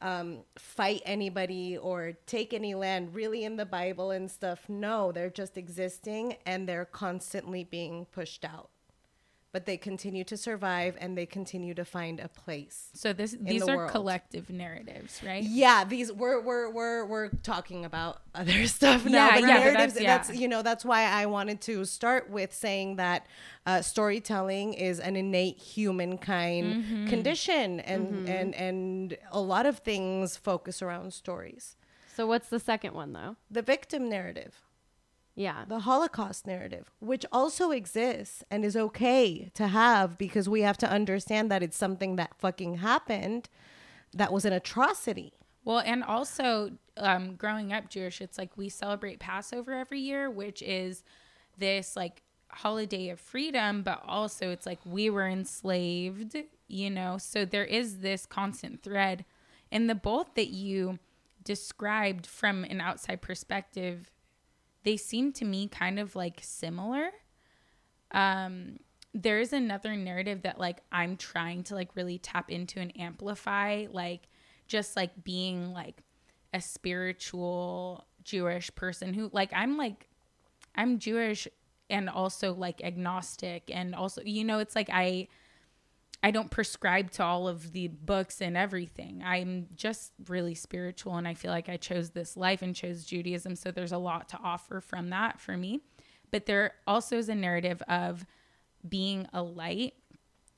um, 0.00 0.44
fight 0.56 1.02
anybody 1.04 1.76
or 1.76 2.12
take 2.26 2.52
any 2.52 2.74
land 2.74 3.14
really 3.14 3.44
in 3.44 3.56
the 3.56 3.66
Bible 3.66 4.10
and 4.10 4.30
stuff. 4.30 4.68
No, 4.68 5.10
they're 5.10 5.30
just 5.30 5.56
existing 5.56 6.36
and 6.46 6.68
they're 6.68 6.84
constantly 6.84 7.64
being 7.64 8.06
pushed 8.06 8.44
out. 8.44 8.70
But 9.52 9.64
they 9.64 9.78
continue 9.78 10.22
to 10.24 10.36
survive 10.36 10.98
and 11.00 11.16
they 11.16 11.24
continue 11.24 11.72
to 11.74 11.84
find 11.86 12.20
a 12.20 12.28
place. 12.28 12.90
so 12.92 13.14
this 13.14 13.34
these 13.40 13.64
the 13.64 13.70
are 13.72 13.76
world. 13.76 13.90
collective 13.90 14.50
narratives, 14.50 15.22
right? 15.24 15.42
Yeah, 15.42 15.84
these 15.84 16.12
we're 16.12 16.40
we're 16.42 16.68
we're 16.68 17.06
we're 17.06 17.28
talking 17.42 17.86
about 17.86 18.20
other 18.34 18.66
stuff 18.66 19.06
now. 19.06 19.28
Yeah, 19.28 19.30
but 19.34 19.40
yeah, 19.40 19.46
narratives. 19.46 19.94
that's- 19.94 20.26
That's, 20.26 20.30
yeah. 20.36 20.40
you 20.42 20.48
know 20.48 20.60
that's 20.60 20.84
why 20.84 21.04
I 21.04 21.24
wanted 21.24 21.62
to 21.62 21.86
start 21.86 22.28
with 22.28 22.52
saying 22.52 22.96
that 22.96 23.26
uh, 23.64 23.80
storytelling 23.80 24.74
is 24.74 25.00
an 25.00 25.16
innate 25.16 25.58
humankind 25.58 26.66
Mm-hmm. 26.84 27.06
condition, 27.06 27.80
and 27.80 28.28
and 28.28 28.54
and 28.54 29.16
a 29.32 29.40
lot 29.40 29.64
of 29.64 29.78
things 29.78 30.36
focus 30.36 30.82
around 30.82 31.14
stories. 31.14 31.76
So 32.14 32.26
what's 32.26 32.48
the 32.48 32.60
second 32.60 32.92
one 32.94 33.12
though? 33.14 33.36
The 33.50 33.62
victim 33.62 34.08
narrative, 34.10 34.54
Yeah. 35.36 35.64
the 35.68 35.80
Holocaust 35.80 36.46
narrative, 36.46 36.90
which 36.98 37.24
also 37.30 37.70
exists 37.70 38.42
and 38.50 38.64
is 38.64 38.76
okay 38.76 39.50
to 39.54 39.68
have 39.68 40.18
because 40.18 40.48
we 40.48 40.62
have 40.62 40.78
to 40.78 40.90
understand 40.90 41.50
that 41.50 41.62
it's 41.62 41.76
something 41.76 42.16
that 42.16 42.34
fucking 42.38 42.78
happened, 42.78 43.48
that 44.14 44.32
was 44.32 44.44
an 44.46 44.54
atrocity. 44.54 45.34
Well, 45.64 45.80
and 45.80 46.02
also 46.02 46.72
um, 46.96 47.34
growing 47.34 47.72
up 47.72 47.90
Jewish, 47.90 48.20
it's 48.20 48.38
like 48.38 48.56
we 48.56 48.68
celebrate 48.68 49.18
Passover 49.20 49.72
every 49.72 50.00
year, 50.00 50.30
which 50.30 50.62
is 50.62 51.02
this 51.58 51.96
like 51.96 52.22
holiday 52.48 53.10
of 53.10 53.20
freedom, 53.20 53.82
but 53.82 54.02
also 54.06 54.50
it's 54.50 54.64
like 54.64 54.78
we 54.86 55.10
were 55.10 55.28
enslaved, 55.28 56.36
you 56.68 56.88
know? 56.88 57.18
So 57.18 57.44
there 57.44 57.64
is 57.64 57.98
this 57.98 58.24
constant 58.24 58.82
thread. 58.82 59.24
And 59.70 59.90
the 59.90 59.94
both 59.94 60.34
that 60.34 60.48
you 60.48 60.98
described 61.44 62.26
from 62.26 62.64
an 62.64 62.80
outside 62.80 63.20
perspective, 63.20 64.10
they 64.86 64.96
seem 64.96 65.32
to 65.32 65.44
me 65.44 65.68
kind 65.68 65.98
of 65.98 66.16
like 66.16 66.40
similar. 66.42 67.10
Um 68.12 68.78
there 69.22 69.40
is 69.40 69.54
another 69.54 69.96
narrative 69.96 70.42
that 70.42 70.60
like 70.60 70.82
i'm 70.92 71.16
trying 71.16 71.62
to 71.62 71.74
like 71.74 71.88
really 71.94 72.18
tap 72.18 72.50
into 72.50 72.78
and 72.78 72.92
amplify 73.00 73.86
like 73.90 74.28
just 74.68 74.94
like 74.94 75.24
being 75.24 75.72
like 75.72 76.02
a 76.52 76.60
spiritual 76.60 78.04
jewish 78.24 78.72
person 78.74 79.14
who 79.14 79.30
like 79.32 79.50
i'm 79.54 79.78
like 79.78 80.06
i'm 80.74 80.98
jewish 80.98 81.48
and 81.88 82.10
also 82.10 82.52
like 82.52 82.84
agnostic 82.84 83.70
and 83.72 83.94
also 83.94 84.20
you 84.22 84.44
know 84.44 84.58
it's 84.58 84.76
like 84.76 84.90
i 84.92 85.26
i 86.26 86.30
don't 86.30 86.50
prescribe 86.50 87.10
to 87.10 87.22
all 87.22 87.46
of 87.46 87.72
the 87.72 87.86
books 87.88 88.40
and 88.42 88.56
everything 88.56 89.22
i'm 89.24 89.66
just 89.74 90.12
really 90.28 90.54
spiritual 90.54 91.14
and 91.16 91.26
i 91.28 91.34
feel 91.34 91.50
like 91.52 91.68
i 91.68 91.76
chose 91.76 92.10
this 92.10 92.36
life 92.36 92.62
and 92.62 92.74
chose 92.74 93.04
judaism 93.04 93.54
so 93.54 93.70
there's 93.70 93.92
a 93.92 93.98
lot 93.98 94.28
to 94.28 94.38
offer 94.42 94.80
from 94.80 95.10
that 95.10 95.40
for 95.40 95.56
me 95.56 95.80
but 96.30 96.46
there 96.46 96.74
also 96.86 97.16
is 97.16 97.28
a 97.28 97.34
narrative 97.34 97.80
of 97.88 98.26
being 98.88 99.26
a 99.32 99.42
light 99.42 99.94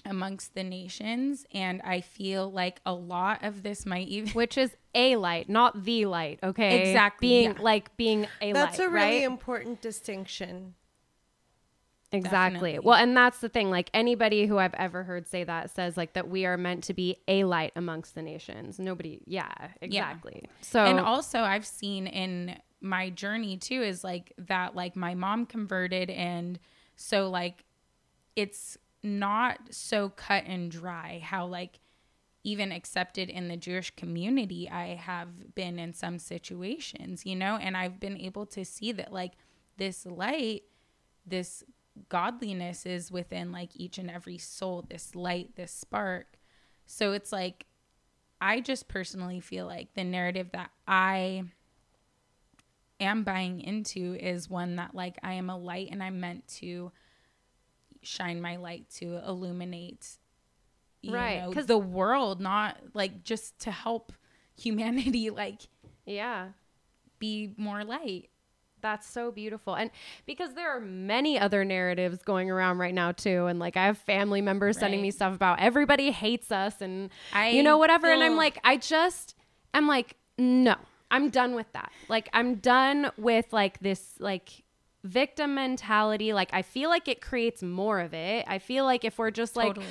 amongst 0.07 0.55
the 0.55 0.63
nations 0.65 1.45
and 1.53 1.83
i 1.85 2.01
feel 2.01 2.51
like 2.51 2.81
a 2.87 2.95
lot 2.95 3.43
of 3.45 3.63
this 3.63 3.85
might 3.85 4.09
even 4.09 4.31
Which 4.33 4.57
is 4.57 4.75
a 4.95 5.17
light, 5.17 5.49
not 5.49 5.85
the 5.85 6.07
light. 6.07 6.41
Okay. 6.43 6.89
Exactly, 6.89 7.29
Being 7.29 7.51
yeah. 7.53 7.63
like 7.63 7.97
being 7.97 8.27
a 8.41 8.53
That's 8.53 8.79
light. 8.79 8.87
a 8.87 8.91
really 8.91 9.07
right? 9.19 9.23
important 9.23 9.81
distinction. 9.81 10.75
Exactly. 12.11 12.73
Definitely. 12.73 12.79
Well, 12.79 12.97
and 12.97 13.17
that's 13.17 13.41
the 13.41 13.49
thing. 13.49 13.71
Like 13.71 13.91
anybody 13.93 14.47
who 14.47 14.57
I've 14.59 14.75
ever 14.75 15.05
heard 15.05 15.27
say 15.27 15.45
that 15.45 15.71
says 15.71 15.97
like 15.97 16.15
that 16.15 16.29
we 16.29 16.47
are 16.47 16.57
meant 16.57 16.85
to 16.85 16.95
be 16.95 17.17
a 17.29 17.45
light 17.45 17.73
amongst 17.77 18.15
the 18.15 18.23
nations. 18.23 18.79
Nobody. 18.79 19.21
Yeah. 19.27 19.53
Exactly. 19.83 20.45
So 20.63 20.85
and 20.85 20.99
also 20.99 21.41
i've 21.41 21.67
seen 21.67 22.07
in 22.07 22.59
my 22.81 23.11
journey 23.11 23.57
too 23.57 23.83
is 23.83 24.05
like 24.05 24.33
that 24.39 24.75
like 24.75 24.97
my 24.97 25.15
mom 25.15 25.47
converted 25.47 26.11
and 26.11 26.59
so 26.97 27.29
like 27.29 27.65
it's 28.37 28.79
not 29.03 29.59
so 29.71 30.11
cut 30.11 30.45
and 30.47 30.71
dry 30.71 31.21
how 31.25 31.47
like 31.47 31.81
even 32.45 32.73
accepted 32.73 33.29
in 33.29 33.49
the 33.49 33.57
Jewish 33.57 33.91
community 33.97 34.69
I 34.71 34.95
have 34.95 35.55
been 35.55 35.79
in 35.79 35.93
some 35.93 36.19
situations, 36.19 37.27
you 37.27 37.37
know, 37.37 37.57
and 37.57 37.77
I've 37.77 38.01
been 38.01 38.17
able 38.17 38.47
to 38.47 38.65
see 38.65 38.93
that 38.93 39.13
like 39.13 39.33
this 39.77 40.07
light, 40.07 40.63
this 41.27 41.63
godliness 42.09 42.87
is 42.87 43.11
within 43.11 43.53
like 43.53 43.71
each 43.75 43.99
and 43.99 44.11
every 44.11 44.39
soul, 44.39 44.85
this 44.89 45.15
light, 45.15 45.57
this 45.57 45.73
spark. 45.73 46.39
So 46.87 47.13
it's 47.13 47.33
like 47.33 47.67
I 48.41 48.61
just 48.61 48.89
personally 48.89 49.41
feel 49.41 49.67
like 49.67 49.95
the 49.95 50.05
narrative 50.05 50.51
that 50.53 50.71
I 50.87 51.45
am 53.01 53.23
buying 53.25 53.61
into 53.61 54.15
is 54.19 54.49
one 54.51 54.77
that 54.77 54.95
like 54.95 55.19
I 55.23 55.35
am 55.35 55.51
a 55.51 55.57
light 55.57 55.89
and 55.91 56.03
I'm 56.03 56.21
meant 56.21 56.47
to 56.59 56.93
shine 58.03 58.41
my 58.41 58.57
light 58.57 58.89
to 58.97 59.17
illuminate 59.27 60.07
you 61.03 61.15
Right, 61.15 61.41
know, 61.43 61.53
'cause- 61.53 61.67
the 61.67 61.79
world 61.79 62.41
not 62.41 62.77
like 62.95 63.23
just 63.23 63.59
to 63.61 63.71
help 63.71 64.13
humanity 64.57 65.31
like 65.43 65.63
yeah. 66.07 66.49
be 67.21 67.55
more 67.57 67.85
light 67.85 68.31
That's 68.81 69.09
so 69.09 69.31
beautiful. 69.31 69.75
And 69.75 69.91
because 70.27 70.55
there 70.55 70.71
are 70.71 70.81
many 70.81 71.39
other 71.39 71.65
narratives 71.65 72.23
going 72.23 72.51
around 72.51 72.79
right 72.79 72.95
now 72.95 73.13
too 73.13 73.47
and 73.47 73.59
like 73.59 73.77
I 73.77 73.87
have 73.87 73.99
family 73.99 74.41
members 74.41 74.79
sending 74.79 75.03
me 75.03 75.11
stuff 75.11 75.35
about 75.35 75.61
everybody 75.61 76.11
hates 76.11 76.53
us 76.53 76.81
and 76.81 77.11
I 77.33 77.51
you 77.51 77.63
know 77.63 77.79
whatever 77.79 78.07
and 78.11 78.23
I'm 78.23 78.37
like 78.37 78.59
I 78.65 78.77
just 78.77 79.35
I'm 79.75 79.87
like 79.87 80.17
no. 80.39 80.77
I'm 81.11 81.31
done 81.31 81.55
with 81.55 81.73
that. 81.73 81.91
Like 82.09 82.29
I'm 82.33 82.57
done 82.57 83.11
with 83.17 83.53
like 83.53 83.81
this 83.81 84.15
like 84.19 84.63
victim 85.05 85.55
mentality. 85.55 86.33
Like 86.33 86.51
I 86.53 86.63
feel 86.63 86.91
like 86.91 87.09
it 87.09 87.21
creates 87.21 87.63
more 87.63 88.01
of 88.01 88.13
it. 88.15 88.45
I 88.47 88.59
feel 88.59 88.85
like 88.85 89.05
if 89.05 89.19
we're 89.19 89.31
just 89.31 89.57
like 89.57 89.69
totally 89.69 89.87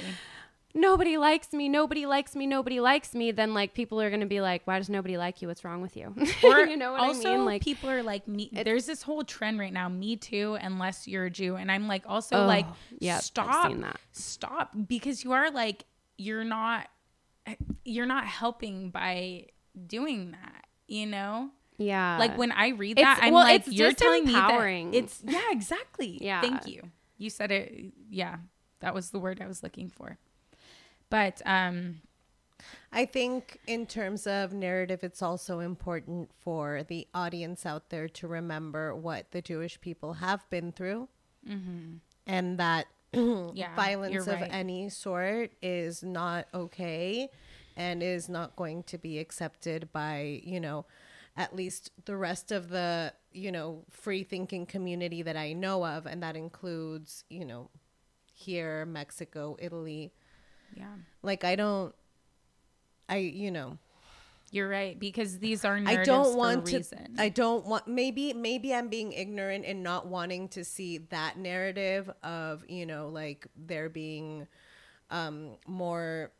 nobody 0.74 1.18
likes 1.18 1.54
me, 1.54 1.70
nobody 1.70 2.06
likes 2.06 2.36
me, 2.36 2.46
nobody 2.46 2.80
likes 2.80 3.14
me, 3.16 3.32
then 3.32 3.54
like 3.54 3.74
people 3.74 4.00
are 4.02 4.10
gonna 4.10 4.26
be 4.26 4.42
like, 4.42 4.62
why 4.66 4.78
does 4.78 4.90
nobody 4.90 5.18
like 5.18 5.42
you? 5.42 5.48
What's 5.48 5.64
wrong 5.64 5.82
with 5.82 5.96
you? 5.98 6.14
or 6.44 6.60
you 6.60 6.78
know 6.78 6.92
what 6.94 7.02
also 7.02 7.34
I 7.34 7.36
mean? 7.38 7.46
Like 7.46 7.64
people 7.64 7.90
are 7.90 8.04
like 8.04 8.28
me 8.28 8.50
there's 8.52 8.86
this 8.86 9.02
whole 9.04 9.24
trend 9.24 9.60
right 9.60 9.74
now 9.74 9.90
me 9.90 10.16
too 10.16 10.58
unless 10.62 11.08
you're 11.08 11.26
a 11.26 11.30
jew 11.30 11.56
and 11.56 11.72
i'm 11.72 11.88
like 11.88 12.04
also 12.08 12.36
Oh, 12.38 12.46
like 12.46 12.66
I've 13.02 13.22
stop 13.22 13.74
stop 14.12 14.76
because 14.88 15.24
you 15.24 15.32
are 15.34 15.52
like 15.52 15.86
you're 16.18 16.44
not 16.44 16.88
you're 17.84 18.06
not 18.06 18.26
helping 18.26 18.90
by 18.90 19.48
doing 19.86 20.32
that, 20.32 20.66
you 20.88 21.06
know? 21.06 21.50
Yeah. 21.78 22.18
Like 22.18 22.38
when 22.38 22.52
I 22.52 22.70
read 22.70 22.98
It's- 22.98 23.18
that, 23.18 23.24
I'm 23.26 23.34
well, 23.34 23.44
like, 23.44 23.62
it's 23.68 23.72
you're 23.72 23.94
telling 23.94 24.26
me 24.26 24.34
that 24.34 24.94
it's 24.94 25.22
yeah, 25.26 25.52
exactly. 25.52 26.18
Yeah. 26.22 26.42
Thank 26.42 26.68
you. 26.68 26.92
You 27.18 27.30
said 27.30 27.52
it. 27.52 27.94
Yeah, 28.10 28.38
that 28.80 28.94
was 28.94 29.12
the 29.12 29.20
word 29.20 29.42
I 29.42 29.48
was 29.48 29.64
looking 29.64 29.90
for. 29.90 30.18
But 31.10 31.42
um, 31.46 32.02
I 32.92 33.06
think 33.06 33.60
in 33.68 33.86
terms 33.86 34.28
of 34.28 34.54
narrative, 34.54 35.04
it's 35.04 35.22
also 35.22 35.60
important 35.60 36.32
for 36.40 36.84
the 36.88 37.08
audience 37.14 37.66
out 37.66 37.90
there 37.90 38.10
to 38.10 38.28
remember 38.28 38.94
what 38.96 39.32
the 39.32 39.42
Jewish 39.42 39.80
people 39.82 40.14
have 40.14 40.50
been 40.50 40.72
through, 40.72 41.08
and 42.26 42.58
that 42.60 42.88
Yeah, 43.14 43.76
violence 43.76 44.14
you're 44.14 44.24
of 44.24 44.42
any 44.52 44.90
sort 44.90 45.52
is 45.62 46.04
not 46.04 46.48
okay, 46.54 47.30
and 47.76 48.04
is 48.04 48.28
not 48.30 48.56
going 48.56 48.84
to 48.84 48.98
be 48.98 49.20
accepted 49.20 49.92
by 49.94 50.42
you 50.44 50.60
know, 50.60 50.86
at 51.38 51.56
least 51.56 51.92
the 52.06 52.18
rest 52.18 52.52
of 52.52 52.70
the 52.70 53.14
you 53.32 53.52
know 53.52 53.84
free 53.90 54.24
thinking 54.24 54.66
community 54.66 55.22
that 55.22 55.38
I 55.38 55.54
know 55.54 55.86
of, 55.86 56.06
and 56.06 56.22
that 56.24 56.36
includes 56.36 57.24
you 57.30 57.46
know, 57.46 57.70
here 58.34 58.86
Mexico, 58.86 59.56
Italy. 59.60 60.12
Yeah, 60.76 60.86
Like 61.24 61.44
I 61.44 61.56
don't, 61.56 61.94
I 63.10 63.18
you 63.18 63.52
know. 63.52 63.78
you're 64.52 64.70
right 64.70 65.00
because 65.00 65.40
these 65.40 65.66
are 65.66 65.80
I 65.86 66.04
don't 66.04 66.36
want 66.38 66.64
for 66.64 66.68
a 66.68 66.72
to. 66.72 66.78
reason. 66.78 67.16
I 67.18 67.30
don't 67.30 67.66
want. 67.66 67.88
Maybe 67.88 68.34
maybe 68.34 68.74
I'm 68.74 68.88
being 68.90 69.12
ignorant 69.14 69.66
and 69.66 69.84
not 69.84 70.08
wanting 70.08 70.50
to 70.50 70.64
see 70.64 70.98
that 71.10 71.38
narrative 71.38 72.10
of 72.24 72.64
you 72.70 72.86
know 72.86 73.10
like 73.10 73.48
there 73.56 73.90
being 73.90 74.48
um, 75.10 75.52
more 75.66 76.32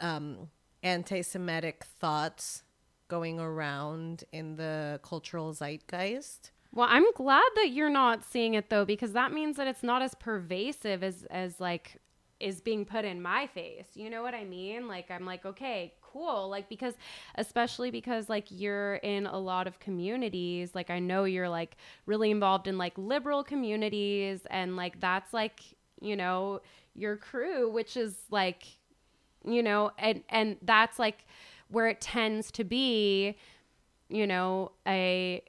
um, 0.00 0.48
anti-Semitic 0.82 1.84
thoughts 2.00 2.62
going 3.08 3.38
around 3.40 4.24
in 4.32 4.56
the 4.56 5.00
cultural 5.02 5.52
zeitgeist. 5.52 6.50
Well, 6.72 6.86
I'm 6.88 7.10
glad 7.14 7.48
that 7.56 7.70
you're 7.70 7.90
not 7.90 8.22
seeing 8.24 8.54
it 8.54 8.70
though, 8.70 8.84
because 8.84 9.12
that 9.12 9.32
means 9.32 9.56
that 9.56 9.66
it's 9.66 9.82
not 9.82 10.02
as 10.02 10.14
pervasive 10.14 11.02
as 11.02 11.24
as 11.30 11.58
like 11.60 11.96
is 12.40 12.60
being 12.60 12.84
put 12.84 13.04
in 13.04 13.20
my 13.22 13.46
face. 13.46 13.88
You 13.94 14.10
know 14.10 14.22
what 14.22 14.34
I 14.34 14.44
mean? 14.44 14.88
Like 14.88 15.10
I'm 15.10 15.24
like, 15.24 15.44
okay, 15.44 15.92
cool. 16.02 16.48
Like 16.48 16.68
because 16.68 16.94
especially 17.36 17.90
because 17.90 18.28
like 18.28 18.46
you're 18.48 18.96
in 18.96 19.26
a 19.26 19.38
lot 19.38 19.66
of 19.66 19.78
communities, 19.78 20.74
like 20.74 20.90
I 20.90 20.98
know 20.98 21.24
you're 21.24 21.48
like 21.48 21.76
really 22.06 22.30
involved 22.30 22.66
in 22.66 22.78
like 22.78 22.94
liberal 22.96 23.44
communities 23.44 24.40
and 24.50 24.76
like 24.76 25.00
that's 25.00 25.32
like, 25.32 25.60
you 26.00 26.16
know, 26.16 26.60
your 26.94 27.16
crew, 27.16 27.70
which 27.70 27.96
is 27.96 28.16
like 28.30 28.64
you 29.44 29.62
know, 29.62 29.90
and 29.98 30.22
and 30.28 30.56
that's 30.62 30.98
like 30.98 31.24
where 31.68 31.88
it 31.88 32.00
tends 32.00 32.50
to 32.52 32.64
be, 32.64 33.36
you 34.08 34.26
know, 34.26 34.72
a 34.86 35.42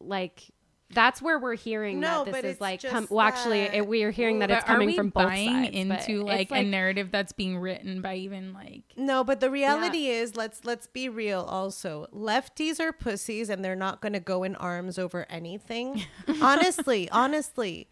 like 0.00 0.50
that's 0.92 1.22
where 1.22 1.38
we're 1.38 1.54
hearing 1.54 2.00
No, 2.00 2.24
that 2.24 2.32
but 2.32 2.42
this 2.42 2.50
it's 2.50 2.56
is 2.56 2.60
like 2.60 2.80
just 2.80 2.92
com- 2.92 3.06
well 3.10 3.26
actually 3.26 3.60
it, 3.60 3.86
we 3.86 4.02
are 4.02 4.10
hearing 4.10 4.40
that 4.40 4.50
it's 4.50 4.64
coming 4.64 4.88
we 4.88 4.96
from 4.96 5.10
both 5.10 5.26
buying 5.26 5.64
sides 5.64 5.76
into 5.76 6.22
like, 6.24 6.50
it's 6.50 6.52
a 6.52 6.62
narrative 6.62 7.10
that's 7.12 7.32
being 7.32 7.58
written 7.58 8.02
by 8.02 8.16
even 8.16 8.52
like 8.52 8.82
No, 8.96 9.22
but 9.22 9.40
the 9.40 9.50
reality 9.50 10.08
is, 10.08 10.36
let's 10.36 10.64
let's 10.64 10.86
be 10.86 11.08
real. 11.08 11.40
Also, 11.42 12.06
lefties 12.12 12.80
are 12.80 12.92
pussies, 12.92 13.48
and 13.48 13.64
they're 13.64 13.76
not 13.76 14.00
going 14.00 14.12
to 14.14 14.20
go 14.20 14.42
in 14.42 14.56
arms 14.56 14.98
over 14.98 15.26
anything. 15.30 16.04
honestly, 16.42 17.08
honestly, 17.10 17.88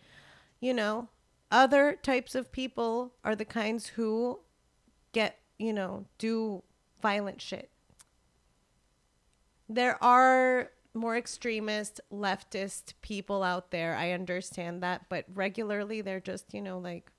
you 0.61 0.75
know, 0.75 1.09
other 1.51 1.97
types 2.03 2.35
of 2.35 2.51
people 2.53 3.13
are 3.25 3.37
the 3.37 3.45
kinds 3.45 3.89
who 3.89 4.41
get, 5.13 5.39
you 5.59 5.73
know, 5.73 6.05
do 6.19 6.63
violent 7.01 7.41
shit. 7.41 7.71
There 9.69 10.03
are 10.03 10.71
more 10.95 11.17
extremist 11.17 12.01
leftist 12.13 12.95
people 13.03 13.43
out 13.43 13.71
there. 13.71 13.95
I 13.95 14.13
understand 14.13 14.83
that, 14.83 15.07
but 15.09 15.25
regularly 15.33 16.01
they're 16.01 16.21
just, 16.21 16.53
you 16.55 16.63
know, 16.63 16.79
like 16.79 17.13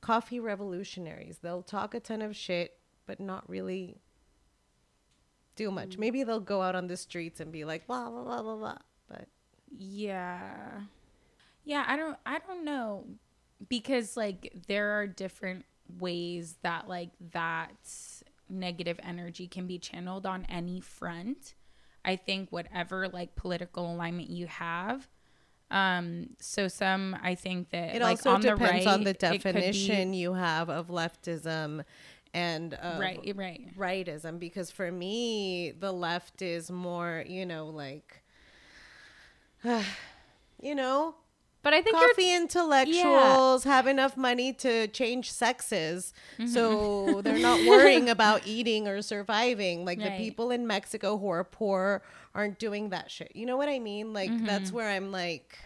coffee 0.00 0.40
revolutionaries. 0.40 1.38
They'll 1.38 1.62
talk 1.62 1.94
a 1.94 2.00
ton 2.00 2.22
of 2.22 2.36
shit, 2.36 2.78
but 3.06 3.20
not 3.20 3.48
really 3.48 3.98
do 5.56 5.70
much. 5.70 5.96
Mm. 5.96 5.98
Maybe 5.98 6.24
they'll 6.24 6.40
go 6.40 6.62
out 6.62 6.74
on 6.74 6.86
the 6.86 6.96
streets 6.96 7.40
and 7.40 7.52
be 7.52 7.64
like 7.64 7.86
blah 7.86 8.08
blah 8.10 8.22
blah 8.22 8.42
blah 8.42 8.56
blah. 8.56 8.78
But 9.08 9.26
Yeah. 9.76 10.80
Yeah, 11.64 11.84
I 11.86 11.96
don't 11.96 12.16
I 12.24 12.38
don't 12.38 12.64
know 12.64 13.04
because 13.68 14.16
like 14.16 14.52
there 14.68 14.92
are 14.92 15.06
different 15.06 15.64
ways 15.98 16.56
that 16.62 16.88
like 16.88 17.10
that 17.32 17.76
negative 18.48 18.98
energy 19.02 19.46
can 19.46 19.66
be 19.66 19.78
channeled 19.78 20.26
on 20.26 20.46
any 20.48 20.80
front. 20.80 21.54
I 22.04 22.16
think 22.16 22.50
whatever 22.50 23.08
like 23.08 23.36
political 23.36 23.92
alignment 23.92 24.30
you 24.30 24.46
have 24.46 25.08
um 25.70 26.30
so 26.40 26.66
some 26.66 27.16
I 27.22 27.34
think 27.34 27.70
that 27.70 27.94
it 27.94 28.02
like 28.02 28.18
also 28.18 28.30
on 28.30 28.40
depends 28.40 28.60
the 28.60 28.66
right 28.66 28.86
on 28.86 29.04
the 29.04 29.10
it 29.10 29.20
could 29.20 29.30
be- 29.32 29.38
definition 29.38 30.12
you 30.14 30.32
have 30.34 30.68
of 30.68 30.88
leftism 30.88 31.84
and 32.34 32.74
of 32.74 33.00
right 33.00 33.32
right. 33.34 33.76
rightism 33.76 34.38
because 34.38 34.70
for 34.70 34.90
me 34.90 35.72
the 35.78 35.92
left 35.92 36.42
is 36.42 36.70
more, 36.70 37.24
you 37.26 37.44
know, 37.46 37.66
like 37.66 38.22
you 40.62 40.74
know, 40.74 41.14
but 41.62 41.72
i 41.74 41.82
think 41.82 41.96
coffee 42.08 42.34
intellectuals 42.34 43.64
have 43.64 43.86
enough 43.86 44.16
money 44.16 44.52
to 44.54 44.86
change 44.88 45.30
sexes. 45.30 46.12
So 46.46 47.20
they're 47.24 47.38
not 47.38 47.60
worrying 47.66 48.08
about 48.08 48.46
eating 48.46 48.88
or 48.88 49.02
surviving. 49.02 49.84
Like 49.84 49.98
the 49.98 50.04
people 50.18 50.50
in 50.50 50.66
mexico 50.66 51.18
who 51.18 51.28
are 51.28 51.44
poor 51.44 52.02
aren't 52.34 52.58
doing 52.58 52.90
that 52.90 53.10
shit. 53.10 53.32
You 53.34 53.46
know 53.46 53.56
what 53.56 53.68
i 53.68 53.78
mean? 53.78 54.12
Like 54.12 54.30
that's 54.46 54.72
where 54.72 54.88
i'm 54.88 55.10
like 55.12 55.58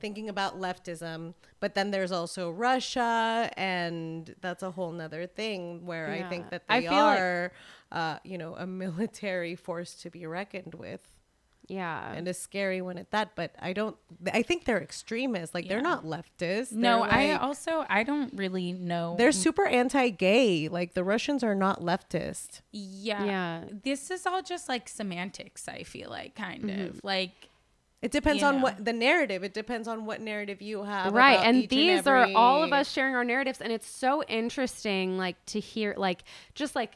thinking 0.00 0.28
about 0.30 0.58
leftism. 0.58 1.34
But 1.60 1.74
then 1.74 1.90
there's 1.90 2.12
also 2.12 2.50
russia 2.50 3.50
and 3.56 4.34
that's 4.40 4.62
a 4.62 4.70
whole 4.70 4.92
nother 4.92 5.26
thing 5.26 5.84
where 5.86 6.10
i 6.10 6.22
think 6.28 6.50
that 6.50 6.66
they 6.68 6.80
feel 6.82 6.92
like- 6.92 7.18
are 7.20 7.52
uh, 7.92 8.18
you 8.24 8.38
know 8.38 8.54
a 8.56 8.66
military 8.66 9.56
force 9.56 9.94
to 9.96 10.10
be 10.10 10.24
reckoned 10.26 10.74
with 10.74 11.02
yeah 11.70 12.12
and 12.12 12.26
a 12.28 12.34
scary 12.34 12.80
one 12.82 12.98
at 12.98 13.10
that. 13.12 13.36
But 13.36 13.54
I 13.60 13.72
don't. 13.72 13.96
I 14.32 14.42
think 14.42 14.64
they're 14.64 14.82
extremists. 14.82 15.54
Like 15.54 15.68
they're 15.68 15.80
not 15.80 16.04
leftists. 16.04 16.72
no 16.72 17.02
They're, 17.04 17.12
I 17.14 17.32
like- 17.32 17.42
also 17.42 17.84
I 17.88 18.02
don't 18.02 18.32
really 18.34 18.72
know 18.72 19.14
They're 19.16 19.32
super 19.32 19.66
anti-gay. 19.66 20.68
Like 20.68 20.94
the 20.94 21.04
Russians 21.04 21.42
are 21.44 21.54
not 21.54 21.80
leftist. 21.80 22.60
yeah 22.72 23.24
Yeah. 23.24 23.64
this 23.84 24.10
is 24.10 24.26
all 24.26 24.42
just 24.42 24.68
like 24.68 24.88
semantics 24.88 25.68
I 25.68 25.82
feel 25.84 26.10
like 26.10 26.34
kind 26.34 26.64
Mm-hmm. 26.64 26.80
of 26.86 27.00
like 27.04 27.32
It 28.02 28.10
depends 28.12 28.40
You 28.42 28.48
on 28.48 28.56
know. 28.56 28.62
what 28.64 28.84
the 28.84 28.92
narrative. 28.92 29.44
It 29.44 29.54
depends 29.54 29.86
on 29.86 30.06
what 30.06 30.20
narrative 30.20 30.60
you 30.62 30.82
have. 30.84 31.12
right 31.12 31.34
about 31.34 31.46
and 31.46 31.56
each 31.64 31.70
these 31.70 32.06
are 32.06 32.26
all 32.34 32.62
of 32.64 32.72
us 32.72 32.90
sharing 32.90 33.14
our 33.14 33.24
narratives 33.24 33.60
and 33.60 33.72
it's 33.72 33.88
so 33.88 34.22
interesting 34.24 35.16
like 35.18 35.36
to 35.46 35.60
hear 35.60 35.94
like 35.96 36.20
just 36.54 36.74
like 36.74 36.92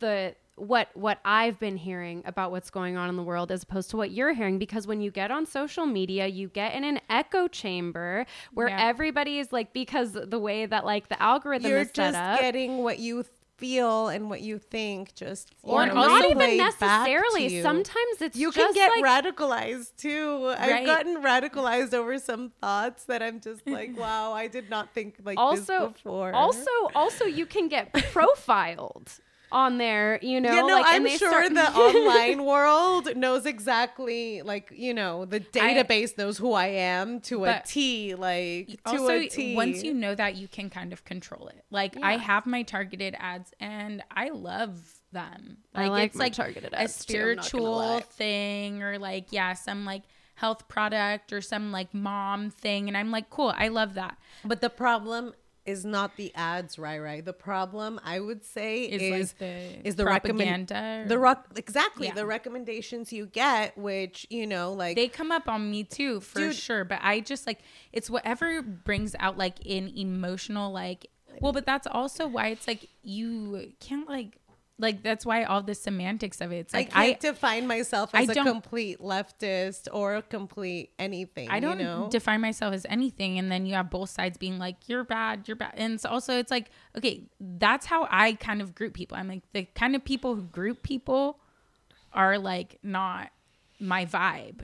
the 0.00 0.34
what 0.60 0.88
what 0.94 1.18
i've 1.24 1.58
been 1.58 1.76
hearing 1.76 2.22
about 2.26 2.50
what's 2.50 2.70
going 2.70 2.96
on 2.96 3.08
in 3.08 3.16
the 3.16 3.22
world 3.22 3.50
as 3.50 3.62
opposed 3.62 3.90
to 3.90 3.96
what 3.96 4.10
you're 4.10 4.34
hearing 4.34 4.58
because 4.58 4.86
when 4.86 5.00
you 5.00 5.10
get 5.10 5.30
on 5.30 5.46
social 5.46 5.86
media 5.86 6.26
you 6.26 6.48
get 6.48 6.74
in 6.74 6.84
an 6.84 7.00
echo 7.08 7.48
chamber 7.48 8.26
where 8.52 8.68
Yeah. 8.68 8.86
everybody 8.86 9.38
is 9.38 9.52
like 9.52 9.72
because 9.72 10.12
the 10.12 10.38
way 10.38 10.66
that 10.66 10.84
like 10.84 11.08
the 11.08 11.20
algorithm 11.22 11.70
You're 11.70 11.80
is 11.80 11.88
set 11.88 11.94
just 11.94 12.16
up 12.16 12.40
getting 12.40 12.78
what 12.78 12.98
you 12.98 13.24
feel 13.56 14.08
and 14.08 14.30
what 14.30 14.40
you 14.40 14.58
think. 14.58 15.14
Just 15.14 15.52
or 15.62 15.84
not 15.86 16.24
even 16.24 16.38
replayed 16.38 16.58
back 16.58 16.78
to 16.78 16.84
necessarily 16.86 17.60
sometimes 17.62 18.22
it's 18.22 18.34
you 18.36 18.50
can 18.52 18.72
get 18.72 18.88
like 18.90 19.04
radicalized 19.24 19.96
too. 19.96 20.54
I've 20.58 20.86
gotten 20.86 21.22
radicalized 21.22 21.92
over 21.92 22.18
some 22.18 22.52
thoughts 22.62 23.04
that 23.04 23.22
I'm 23.22 23.38
just 23.38 23.66
like, 23.66 23.98
wow, 23.98 24.32
I 24.32 24.46
did 24.46 24.70
not 24.70 24.94
think 24.94 25.16
like 25.22 25.38
also 25.38 25.88
this 25.88 26.02
before. 26.02 26.32
also 26.34 26.70
also 26.94 27.26
you 27.26 27.44
can 27.44 27.68
get 27.68 27.92
profiled 28.12 29.10
on 29.52 29.78
there 29.78 30.18
you 30.22 30.40
know 30.40 30.52
you 30.52 30.66
know, 30.66 30.74
like 30.74 30.84
I'm 30.88 31.06
sure 31.08 31.30
start- 31.30 31.54
the 31.54 31.72
online 31.78 32.44
world 32.44 33.16
knows 33.16 33.46
exactly, 33.46 34.42
like 34.42 34.72
you 34.74 34.94
know, 34.94 35.24
the 35.24 35.40
database 35.40 36.16
knows 36.16 36.38
who 36.38 36.52
I 36.52 36.68
am 36.68 37.20
to 37.22 37.44
a 37.44 37.62
T, 37.66 38.14
like 38.14 38.68
to 38.68 38.92
also 38.92 39.10
a 39.10 39.28
T. 39.28 39.54
once 39.54 39.82
you 39.82 39.94
know 39.94 40.14
that 40.14 40.36
you 40.36 40.48
can 40.48 40.70
kind 40.70 40.92
of 40.92 41.04
control 41.04 41.48
it. 41.48 41.64
Like 41.70 41.96
i 42.02 42.16
have 42.16 42.46
my 42.46 42.62
targeted 42.62 43.14
ads 43.18 43.52
and 43.60 44.02
i 44.10 44.30
love 44.30 44.78
them. 45.12 45.58
I 45.74 45.82
like, 45.82 45.90
like 45.90 46.06
it's 46.06 46.16
my 46.16 46.24
like 46.24 46.32
targeted 46.34 46.72
a 46.72 46.80
ads 46.82 47.04
too, 47.04 47.14
I'm 47.14 47.20
not 47.20 47.26
gonna 47.36 47.42
spiritual 47.42 47.76
lie. 47.76 48.00
thing 48.00 48.82
or 48.82 48.98
like 48.98 49.26
yeah 49.30 49.54
some 49.54 49.84
like 49.84 50.02
health 50.34 50.68
product 50.68 51.32
or 51.32 51.40
some 51.42 51.70
like 51.70 51.92
mom 51.92 52.48
thing 52.48 52.88
and 52.88 52.96
i'm 52.96 53.10
like 53.10 53.28
cool 53.28 53.52
i 53.56 53.68
love 53.68 53.94
that. 53.94 54.16
But 54.44 54.60
the 54.62 54.70
problem 54.70 55.34
is 55.66 55.84
not 55.84 56.16
the 56.16 56.34
ads, 56.34 56.78
right? 56.78 56.98
Right. 56.98 57.24
The 57.24 57.32
problem, 57.32 58.00
I 58.04 58.18
would 58.20 58.44
say, 58.44 58.84
Is, 58.84 59.02
is 59.02 59.10
like, 59.32 59.38
the 59.38 59.88
is 59.88 59.96
the 59.96 60.04
propaganda 60.04 61.02
or- 61.04 61.08
the 61.08 61.18
rock 61.18 61.46
exactly 61.56 62.06
Yeah. 62.08 62.14
the 62.14 62.26
recommendations 62.26 63.12
you 63.12 63.26
get, 63.26 63.76
which 63.76 64.26
you 64.30 64.46
know, 64.46 64.72
like 64.72 64.96
they 64.96 65.08
come 65.08 65.30
up 65.30 65.48
on 65.48 65.70
me 65.70 65.84
too 65.84 66.20
for 66.20 66.38
Dude. 66.40 66.54
sure 66.56 66.84
but 66.84 66.98
i 67.02 67.20
just 67.20 67.46
like 67.46 67.60
it's 67.92 68.08
whatever 68.10 68.62
brings 68.62 69.14
out 69.18 69.36
like 69.38 69.56
an 69.66 69.88
emotional 69.96 70.72
like 70.72 71.06
Well, 71.40 71.52
but 71.52 71.64
that's 71.66 71.86
also 71.86 72.26
why 72.26 72.48
it's 72.48 72.66
like 72.66 72.88
you 73.02 73.72
can't 73.80 74.08
like 74.08 74.36
like 74.80 75.02
that's 75.02 75.26
why 75.26 75.44
all 75.44 75.62
the 75.62 75.74
semantics 75.74 76.40
of 76.40 76.52
it. 76.52 76.58
It's 76.58 76.74
like 76.74 76.90
I 76.94 77.02
I 77.02 77.06
can't 77.08 77.20
define 77.20 77.66
myself 77.66 78.10
as 78.14 78.28
a 78.28 78.34
complete 78.34 78.98
leftist 78.98 79.88
or 79.92 80.16
a 80.16 80.22
complete 80.22 80.90
anything. 80.98 81.50
I 81.50 81.60
don't 81.60 81.78
you 81.78 81.84
know? 81.84 82.08
define 82.10 82.40
myself 82.40 82.74
as 82.74 82.86
anything, 82.88 83.38
and 83.38 83.50
then 83.52 83.66
you 83.66 83.74
have 83.74 83.90
both 83.90 84.10
sides 84.10 84.38
being 84.38 84.58
like, 84.58 84.76
"You're 84.88 85.04
bad, 85.04 85.46
you're 85.46 85.56
bad," 85.56 85.74
and 85.76 86.00
so 86.00 86.08
also 86.08 86.38
it's 86.38 86.50
like, 86.50 86.70
okay, 86.96 87.24
that's 87.38 87.86
how 87.86 88.08
I 88.10 88.32
kind 88.34 88.62
of 88.62 88.74
group 88.74 88.94
people. 88.94 89.16
I'm 89.16 89.28
like 89.28 89.42
the 89.52 89.64
kind 89.74 89.94
of 89.94 90.04
people 90.04 90.34
who 90.34 90.42
group 90.42 90.82
people 90.82 91.38
are 92.12 92.38
like 92.38 92.78
not 92.82 93.30
my 93.78 94.06
vibe. 94.06 94.62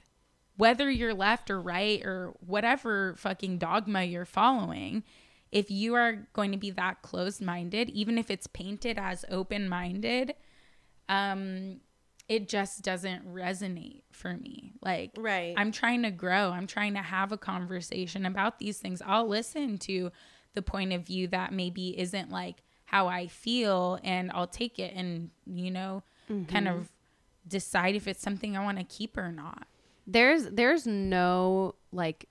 Whether 0.57 0.90
you're 0.90 1.14
left 1.14 1.50
or 1.50 1.61
right 1.61 2.02
or 2.05 2.35
whatever 2.44 3.14
fucking 3.18 3.59
dogma 3.59 4.05
you're 4.05 4.24
following, 4.24 5.05
if 5.52 5.70
you 5.70 5.94
are 5.94 6.26
going 6.32 6.52
to 6.52 6.59
be 6.59 6.70
that 6.72 7.02
closed 7.02 7.40
minded, 7.40 7.88
even 7.90 8.18
if 8.18 8.30
it's 8.30 8.46
painted 8.46 8.98
as 8.98 9.24
open 9.30 9.68
minded, 9.68 10.35
um, 11.09 11.80
it 12.28 12.48
just 12.48 12.82
doesn't 12.82 13.32
resonate 13.32 14.02
for 14.11 14.35
me. 14.35 14.72
Like, 14.82 15.12
Right. 15.16 15.54
I'm 15.56 15.70
trying 15.70 16.02
to 16.02 16.11
grow. 16.11 16.50
I'm 16.50 16.66
trying 16.66 16.94
to 16.94 17.02
have 17.02 17.30
a 17.30 17.37
conversation 17.38 18.26
about 18.26 18.59
these 18.59 18.78
things. 18.78 19.00
I'll 19.06 19.28
listen 19.28 19.78
to 19.78 20.11
the 20.54 20.62
point 20.62 20.92
of 20.92 21.02
view 21.06 21.28
that 21.28 21.52
maybe 21.52 21.98
isn't 21.98 22.30
like 22.30 22.62
how 22.87 23.06
I 23.09 23.26
feel, 23.28 23.98
and 24.02 24.30
I'll 24.32 24.46
take 24.46 24.78
it 24.78 24.94
and, 24.94 25.30
you 25.46 25.70
know, 25.70 26.02
kind 26.48 26.66
of 26.66 26.88
decide 27.46 27.94
if 27.94 28.09
it's 28.09 28.22
something 28.22 28.56
I 28.56 28.64
want 28.64 28.78
to 28.78 28.85
keep 28.85 29.16
or 29.16 29.30
not. 29.30 29.68
there's 30.09 30.46
there's 30.50 30.87
no 30.87 31.74
like 31.92 32.28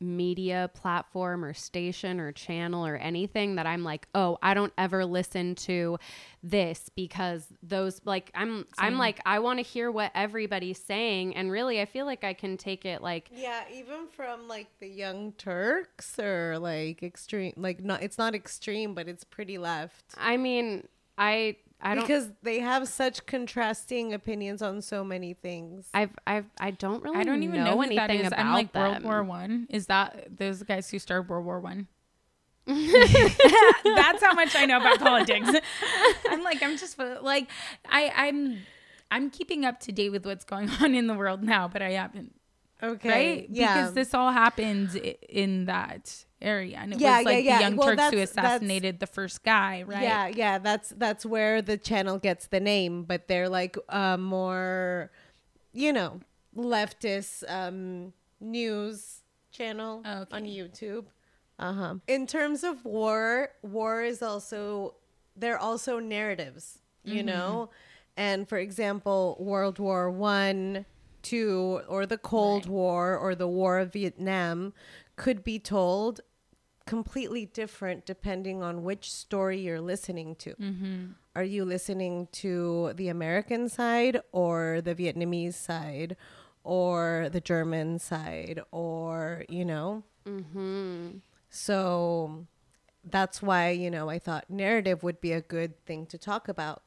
media 0.00 0.70
platform 0.74 1.44
or 1.44 1.54
station 1.54 2.20
or 2.20 2.32
channel 2.32 2.86
or 2.86 2.96
anything 2.96 3.56
that 3.56 3.66
I'm 3.66 3.84
like, 3.84 4.06
"Oh, 4.14 4.38
I 4.42 4.54
don't 4.54 4.72
ever 4.76 5.04
listen 5.04 5.54
to 5.56 5.98
this 6.42 6.90
because 6.94 7.46
those 7.62 8.00
like 8.04 8.30
I'm 8.34 8.66
I'm 8.78 8.98
like 8.98 9.20
I 9.24 9.38
want 9.38 9.58
to 9.58 9.62
hear 9.62 9.90
what 9.90 10.12
everybody's 10.14 10.78
saying. 10.78 11.34
And 11.36 11.50
really 11.50 11.80
I 11.80 11.86
feel 11.86 12.06
like 12.06 12.22
I 12.22 12.34
can 12.34 12.56
take 12.56 12.84
it 12.84 13.02
like 13.02 13.30
Yeah, 13.32 13.62
even 13.72 14.08
from 14.08 14.46
like 14.46 14.68
the 14.78 14.88
Young 14.88 15.32
Turks 15.32 16.18
or 16.18 16.58
like 16.58 17.02
extreme, 17.02 17.54
like 17.56 17.82
not 17.82 18.02
it's 18.02 18.18
not 18.18 18.34
extreme, 18.34 18.94
but 18.94 19.08
it's 19.08 19.24
pretty 19.24 19.58
left. 19.58 20.04
I 20.18 20.36
mean, 20.36 20.86
I 21.16 21.56
I 21.84 21.94
don't 21.94 22.04
because 22.06 22.30
they 22.42 22.60
have 22.60 22.88
such 22.88 23.26
contrasting 23.26 24.14
opinions 24.14 24.62
on 24.62 24.80
so 24.82 25.04
many 25.04 25.34
things. 25.34 25.88
I've 25.92 26.10
I've 26.26 26.46
I 26.58 26.70
don't 26.70 27.02
really 27.02 27.18
I 27.18 27.24
don't 27.24 27.42
even 27.42 27.62
know, 27.62 27.74
know, 27.74 27.82
anything 27.82 27.96
that 27.98 28.10
is. 28.10 28.26
about 28.28 28.38
I'm 28.40 28.52
like 28.52 28.72
them. 28.72 28.92
World 28.92 29.04
War 29.04 29.22
One. 29.22 29.66
Is 29.70 29.86
that 29.86 30.28
those 30.36 30.62
guys 30.62 30.90
who 30.90 30.98
started 30.98 31.28
World 31.28 31.44
War 31.44 31.60
One? 31.60 31.88
That's 32.66 34.22
how 34.22 34.32
much 34.34 34.56
I 34.56 34.64
know 34.66 34.78
about 34.80 34.98
politics. 34.98 35.50
I'm 36.30 36.42
like, 36.42 36.62
I'm 36.62 36.78
just 36.78 36.98
like, 36.98 37.48
I, 37.88 38.10
I'm, 38.16 38.62
I'm 39.10 39.28
keeping 39.30 39.66
up 39.66 39.80
to 39.80 39.92
date 39.92 40.10
with 40.10 40.24
what's 40.24 40.44
going 40.46 40.70
on 40.80 40.94
in 40.94 41.06
the 41.06 41.12
world 41.14 41.42
now, 41.42 41.68
but 41.68 41.82
I 41.82 41.90
haven't, 41.90 42.34
okay, 42.82 43.08
right? 43.10 43.46
yeah, 43.50 43.74
Because 43.76 43.92
this 43.92 44.14
all 44.14 44.32
happened 44.32 44.94
in 45.28 45.66
that 45.66 46.24
area, 46.44 46.78
and 46.80 46.92
it 46.92 47.00
Yeah, 47.00 47.16
was 47.18 47.24
like 47.26 47.44
yeah, 47.44 47.50
yeah. 47.50 47.56
the 47.58 47.62
Young 47.64 47.76
Well, 47.76 47.88
Turks 47.88 48.02
who 48.10 48.16
that's- 48.16 48.30
assassinated 48.30 49.00
the 49.00 49.06
first 49.06 49.42
guy, 49.42 49.82
right? 49.82 50.02
Yeah, 50.02 50.26
yeah, 50.28 50.58
that's 50.58 50.90
that's 50.90 51.24
where 51.26 51.62
the 51.62 51.76
channel 51.76 52.18
gets 52.18 52.46
the 52.48 52.60
name, 52.60 53.04
but 53.04 53.26
they're 53.28 53.48
like 53.48 53.76
uh, 53.88 54.16
more, 54.18 55.10
you 55.72 55.92
know, 55.92 56.20
leftist 56.56 57.42
um, 57.48 58.12
news 58.40 59.22
channel 59.50 60.02
on 60.04 60.44
YouTube. 60.44 61.06
Uh 61.58 61.72
huh. 61.72 61.94
In 62.08 62.26
terms 62.26 62.64
of 62.64 62.84
war, 62.84 63.50
war 63.62 64.02
is 64.02 64.22
also 64.22 64.94
they're 65.36 65.58
also 65.58 65.98
narratives, 65.98 66.78
you 67.04 67.22
know, 67.22 67.70
and 68.16 68.48
for 68.48 68.58
example, 68.58 69.36
World 69.40 69.78
War 69.78 70.10
One, 70.10 70.84
Two, 71.22 71.80
or 71.88 72.06
the 72.06 72.18
Cold 72.18 72.66
War, 72.66 73.16
or 73.16 73.34
the 73.34 73.48
War 73.48 73.78
of 73.78 73.92
Vietnam, 73.92 74.72
could 75.16 75.42
be 75.44 75.58
told 75.58 76.20
completely 76.86 77.46
different 77.46 78.06
depending 78.06 78.62
on 78.62 78.82
which 78.82 79.10
story 79.10 79.60
you're 79.60 79.80
listening 79.80 80.34
to. 80.36 80.54
Are 81.36 81.44
you 81.44 81.64
listening 81.64 82.28
to 82.32 82.92
the 82.94 83.08
American 83.08 83.68
side 83.68 84.20
or 84.32 84.80
the 84.82 84.94
Vietnamese 84.94 85.54
side 85.54 86.16
or 86.62 87.28
the 87.32 87.40
German 87.40 87.98
side 87.98 88.60
or, 88.70 89.44
you 89.48 89.64
know? 89.64 90.04
Mm-hmm. 90.26 91.18
So 91.50 92.46
that's 93.04 93.42
why, 93.42 93.70
you 93.70 93.90
know, 93.90 94.08
I 94.08 94.18
thought 94.18 94.48
narrative 94.48 95.02
would 95.02 95.20
be 95.20 95.32
a 95.32 95.40
good 95.40 95.84
thing 95.86 96.06
to 96.06 96.18
talk 96.18 96.48
about. 96.48 96.82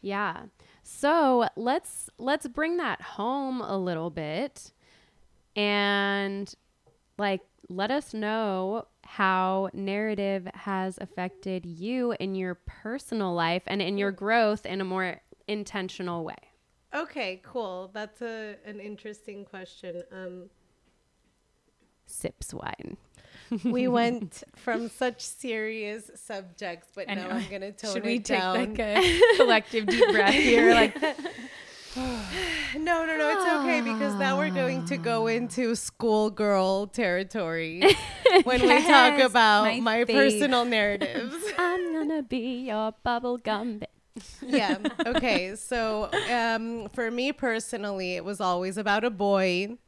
Yeah. 0.00 0.44
So 0.82 1.48
let's 1.56 2.08
let's 2.18 2.46
bring 2.46 2.76
that 2.76 3.02
home 3.02 3.60
a 3.60 3.76
little 3.76 4.10
bit 4.10 4.72
and 5.56 6.54
like 7.18 7.40
let 7.68 7.90
us 7.90 8.14
know 8.14 8.86
how 9.06 9.70
narrative 9.72 10.48
has 10.54 10.98
affected 11.00 11.64
you 11.64 12.12
in 12.18 12.34
your 12.34 12.56
personal 12.66 13.32
life 13.34 13.62
and 13.66 13.80
in 13.80 13.96
your 13.98 14.10
growth 14.10 14.66
in 14.66 14.80
a 14.80 14.84
more 14.84 15.20
intentional 15.48 16.24
way. 16.24 16.34
Okay, 16.94 17.40
cool. 17.44 17.90
That's 17.92 18.20
a, 18.22 18.56
an 18.64 18.80
interesting 18.80 19.44
question. 19.44 20.02
Um, 20.12 20.50
Sips 22.06 22.54
wine. 22.54 22.96
we 23.64 23.86
went 24.00 24.42
from 24.54 24.88
such 24.88 25.20
serious 25.20 26.10
subjects, 26.14 26.88
but 26.94 27.08
I 27.10 27.14
now 27.14 27.28
know. 27.28 27.34
I'm 27.36 27.50
gonna 27.50 27.72
tone 27.72 27.94
Should 27.94 28.04
it 28.04 28.06
we 28.06 28.18
take 28.20 28.38
down. 28.38 28.56
like 28.56 28.78
a 28.78 29.20
collective 29.36 29.86
deep 29.86 30.10
breath 30.10 30.34
here? 30.34 30.72
Like, 30.74 30.96
no, 32.76 33.06
no, 33.06 33.16
no, 33.16 33.30
it's 33.30 33.62
okay 33.62 33.80
because 33.80 34.14
now 34.16 34.36
we're 34.36 34.50
going 34.50 34.84
to 34.84 34.98
go 34.98 35.26
into 35.36 35.74
schoolgirl 35.74 36.88
territory 36.88 37.80
when 38.44 38.60
we 38.60 38.82
talk 38.82 39.18
about 39.18 39.64
my 39.64 39.80
my, 39.80 40.04
personal 40.04 40.66
narratives. 40.66 41.34
I'm 41.58 41.94
gonna 41.94 42.22
be 42.22 42.66
your 42.66 42.92
bubblegum 43.04 43.80
bitch. 43.80 44.24
yeah. 44.42 44.76
Okay. 45.06 45.56
So, 45.56 46.10
um, 46.30 46.90
for 46.90 47.10
me 47.10 47.32
personally, 47.32 48.16
it 48.16 48.24
was 48.26 48.42
always 48.42 48.76
about 48.76 49.04
a 49.04 49.10
boy. 49.10 49.78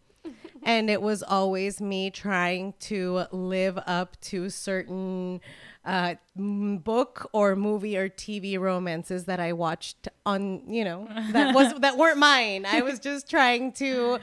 And 0.64 0.90
it 0.90 1.00
was 1.00 1.22
always 1.22 1.80
me 1.80 2.10
trying 2.10 2.74
to 2.80 3.24
live 3.30 3.78
up 3.86 4.20
to 4.22 4.50
certain 4.50 5.40
uh, 5.84 6.14
book 6.36 7.30
or 7.32 7.56
movie 7.56 7.96
or 7.96 8.08
TV 8.08 8.58
romances 8.58 9.24
that 9.24 9.40
I 9.40 9.52
watched 9.52 10.08
on, 10.26 10.62
you 10.68 10.84
know, 10.84 11.08
that 11.32 11.54
was 11.54 11.74
that 11.80 11.96
weren't 11.96 12.18
mine. 12.18 12.66
I 12.66 12.82
was 12.82 12.98
just 12.98 13.28
trying 13.30 13.72
to 13.74 14.18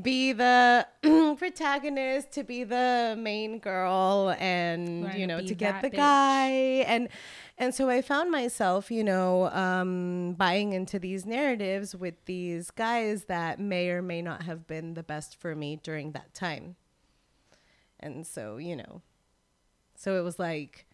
be 0.00 0.32
the 0.32 0.86
protagonist, 1.38 2.32
to 2.32 2.42
be 2.42 2.64
the 2.64 3.14
main 3.18 3.58
girl, 3.58 4.34
and 4.38 5.04
Wanted 5.04 5.18
you 5.18 5.26
know, 5.26 5.38
be 5.38 5.46
to 5.46 5.54
get 5.54 5.82
the 5.82 5.90
bitch. 5.90 5.96
guy 5.96 6.50
and 6.50 7.08
and 7.58 7.74
so 7.74 7.88
I 7.88 8.02
found 8.02 8.30
myself, 8.30 8.90
you 8.90 9.02
know, 9.02 9.46
um, 9.50 10.34
buying 10.34 10.74
into 10.74 10.98
these 10.98 11.24
narratives 11.24 11.96
with 11.96 12.14
these 12.26 12.70
guys 12.70 13.24
that 13.24 13.58
may 13.58 13.88
or 13.88 14.02
may 14.02 14.20
not 14.20 14.42
have 14.42 14.66
been 14.66 14.92
the 14.94 15.02
best 15.02 15.40
for 15.40 15.54
me 15.54 15.80
during 15.82 16.12
that 16.12 16.34
time. 16.34 16.76
And 17.98 18.26
so, 18.26 18.58
you 18.58 18.76
know, 18.76 19.00
so 19.96 20.18
it 20.18 20.22
was 20.22 20.38
like, 20.38 20.86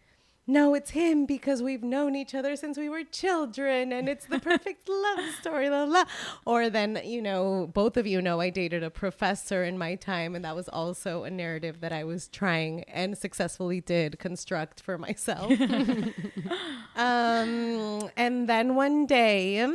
no, 0.45 0.73
it's 0.73 0.91
him 0.91 1.25
because 1.25 1.63
we've 1.63 1.83
known 1.83 2.17
each 2.17 2.35
other 2.35 2.57
since 2.57 2.77
we 2.77 2.89
were 2.89 3.03
children 3.03 3.93
and 3.93 4.09
it's 4.09 4.25
the 4.25 4.39
perfect 4.39 4.89
love 4.89 5.19
story. 5.39 5.69
La, 5.69 5.83
la. 5.83 6.03
Or 6.45 6.69
then, 6.69 6.99
you 7.05 7.21
know, 7.21 7.69
both 7.73 7.95
of 7.95 8.05
you 8.05 8.21
know 8.21 8.41
I 8.41 8.49
dated 8.49 8.83
a 8.83 8.89
professor 8.89 9.63
in 9.63 9.77
my 9.77 9.95
time, 9.95 10.35
and 10.35 10.43
that 10.43 10.55
was 10.55 10.67
also 10.67 11.23
a 11.23 11.29
narrative 11.29 11.79
that 11.79 11.93
I 11.93 12.03
was 12.03 12.27
trying 12.27 12.83
and 12.83 13.17
successfully 13.17 13.79
did 13.79 14.19
construct 14.19 14.81
for 14.81 14.97
myself. 14.97 15.49
um, 16.97 18.09
and 18.17 18.49
then 18.49 18.75
one 18.75 19.05
day, 19.05 19.65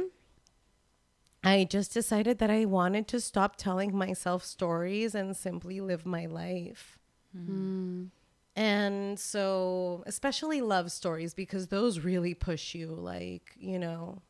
I 1.43 1.65
just 1.65 1.95
decided 1.95 2.41
that 2.41 2.51
I 2.51 2.67
wanted 2.67 3.09
to 3.09 3.21
stop 3.21 3.57
telling 3.57 3.97
myself 3.97 4.45
stories 4.45 5.15
and 5.15 5.35
simply 5.35 5.81
live 5.81 6.05
my 6.05 6.27
life. 6.27 6.99
And 8.59 9.19
so, 9.21 10.03
especially 10.07 10.61
love 10.61 10.91
stories, 10.91 11.33
because 11.33 11.69
those 11.69 12.01
really 12.01 12.35
push 12.35 12.75
you, 12.75 12.89
like, 12.89 13.53
you 13.57 13.79
know, 13.79 14.23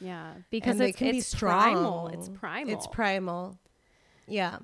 Yeah, 0.00 0.34
because 0.50 0.78
it's, 0.80 0.96
can 0.96 1.10
be 1.10 1.18
it's 1.18 1.26
strong. 1.26 1.72
primal. 1.74 2.08
It's 2.12 2.28
primal. 2.28 2.72
It's 2.72 2.86
primal. 2.86 3.58
Yeah. 4.28 4.58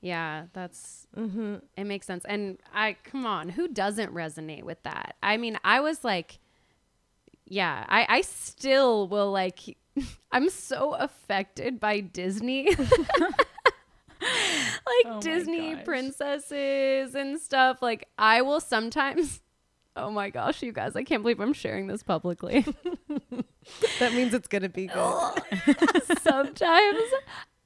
Yeah, 0.00 0.46
that's 0.52 1.06
Mm-hmm. 1.16 1.56
it 1.76 1.84
makes 1.84 2.06
sense. 2.06 2.24
And 2.24 2.58
I 2.74 2.96
come 3.04 3.24
on, 3.24 3.50
who 3.50 3.68
doesn't 3.68 4.12
resonate 4.12 4.64
with 4.64 4.82
that? 4.82 5.14
I 5.22 5.36
mean, 5.36 5.58
I 5.62 5.80
was 5.80 6.02
like 6.04 6.38
yeah, 7.46 7.84
I 7.88 8.06
I 8.08 8.20
still 8.22 9.08
will 9.08 9.30
like 9.30 9.76
I'm 10.32 10.48
so 10.50 10.94
affected 10.94 11.78
by 11.78 12.00
Disney. 12.00 12.74
like 15.04 15.14
Oh 15.16 15.20
Disney 15.20 15.74
gosh. 15.74 15.84
princesses 15.84 17.14
and 17.14 17.40
stuff. 17.40 17.80
Like 17.82 18.08
I 18.18 18.42
will 18.42 18.60
sometimes 18.60 19.40
Oh 19.96 20.10
my 20.10 20.30
gosh, 20.30 20.62
you 20.62 20.72
guys, 20.72 20.94
I 20.94 21.02
can't 21.02 21.22
believe 21.22 21.40
I'm 21.40 21.52
sharing 21.52 21.86
this 21.88 22.02
publicly. 22.02 22.64
That 23.98 24.14
means 24.14 24.32
it's 24.32 24.48
gonna 24.48 24.70
be 24.70 24.86
good. 24.86 25.32
Sometimes 26.22 27.02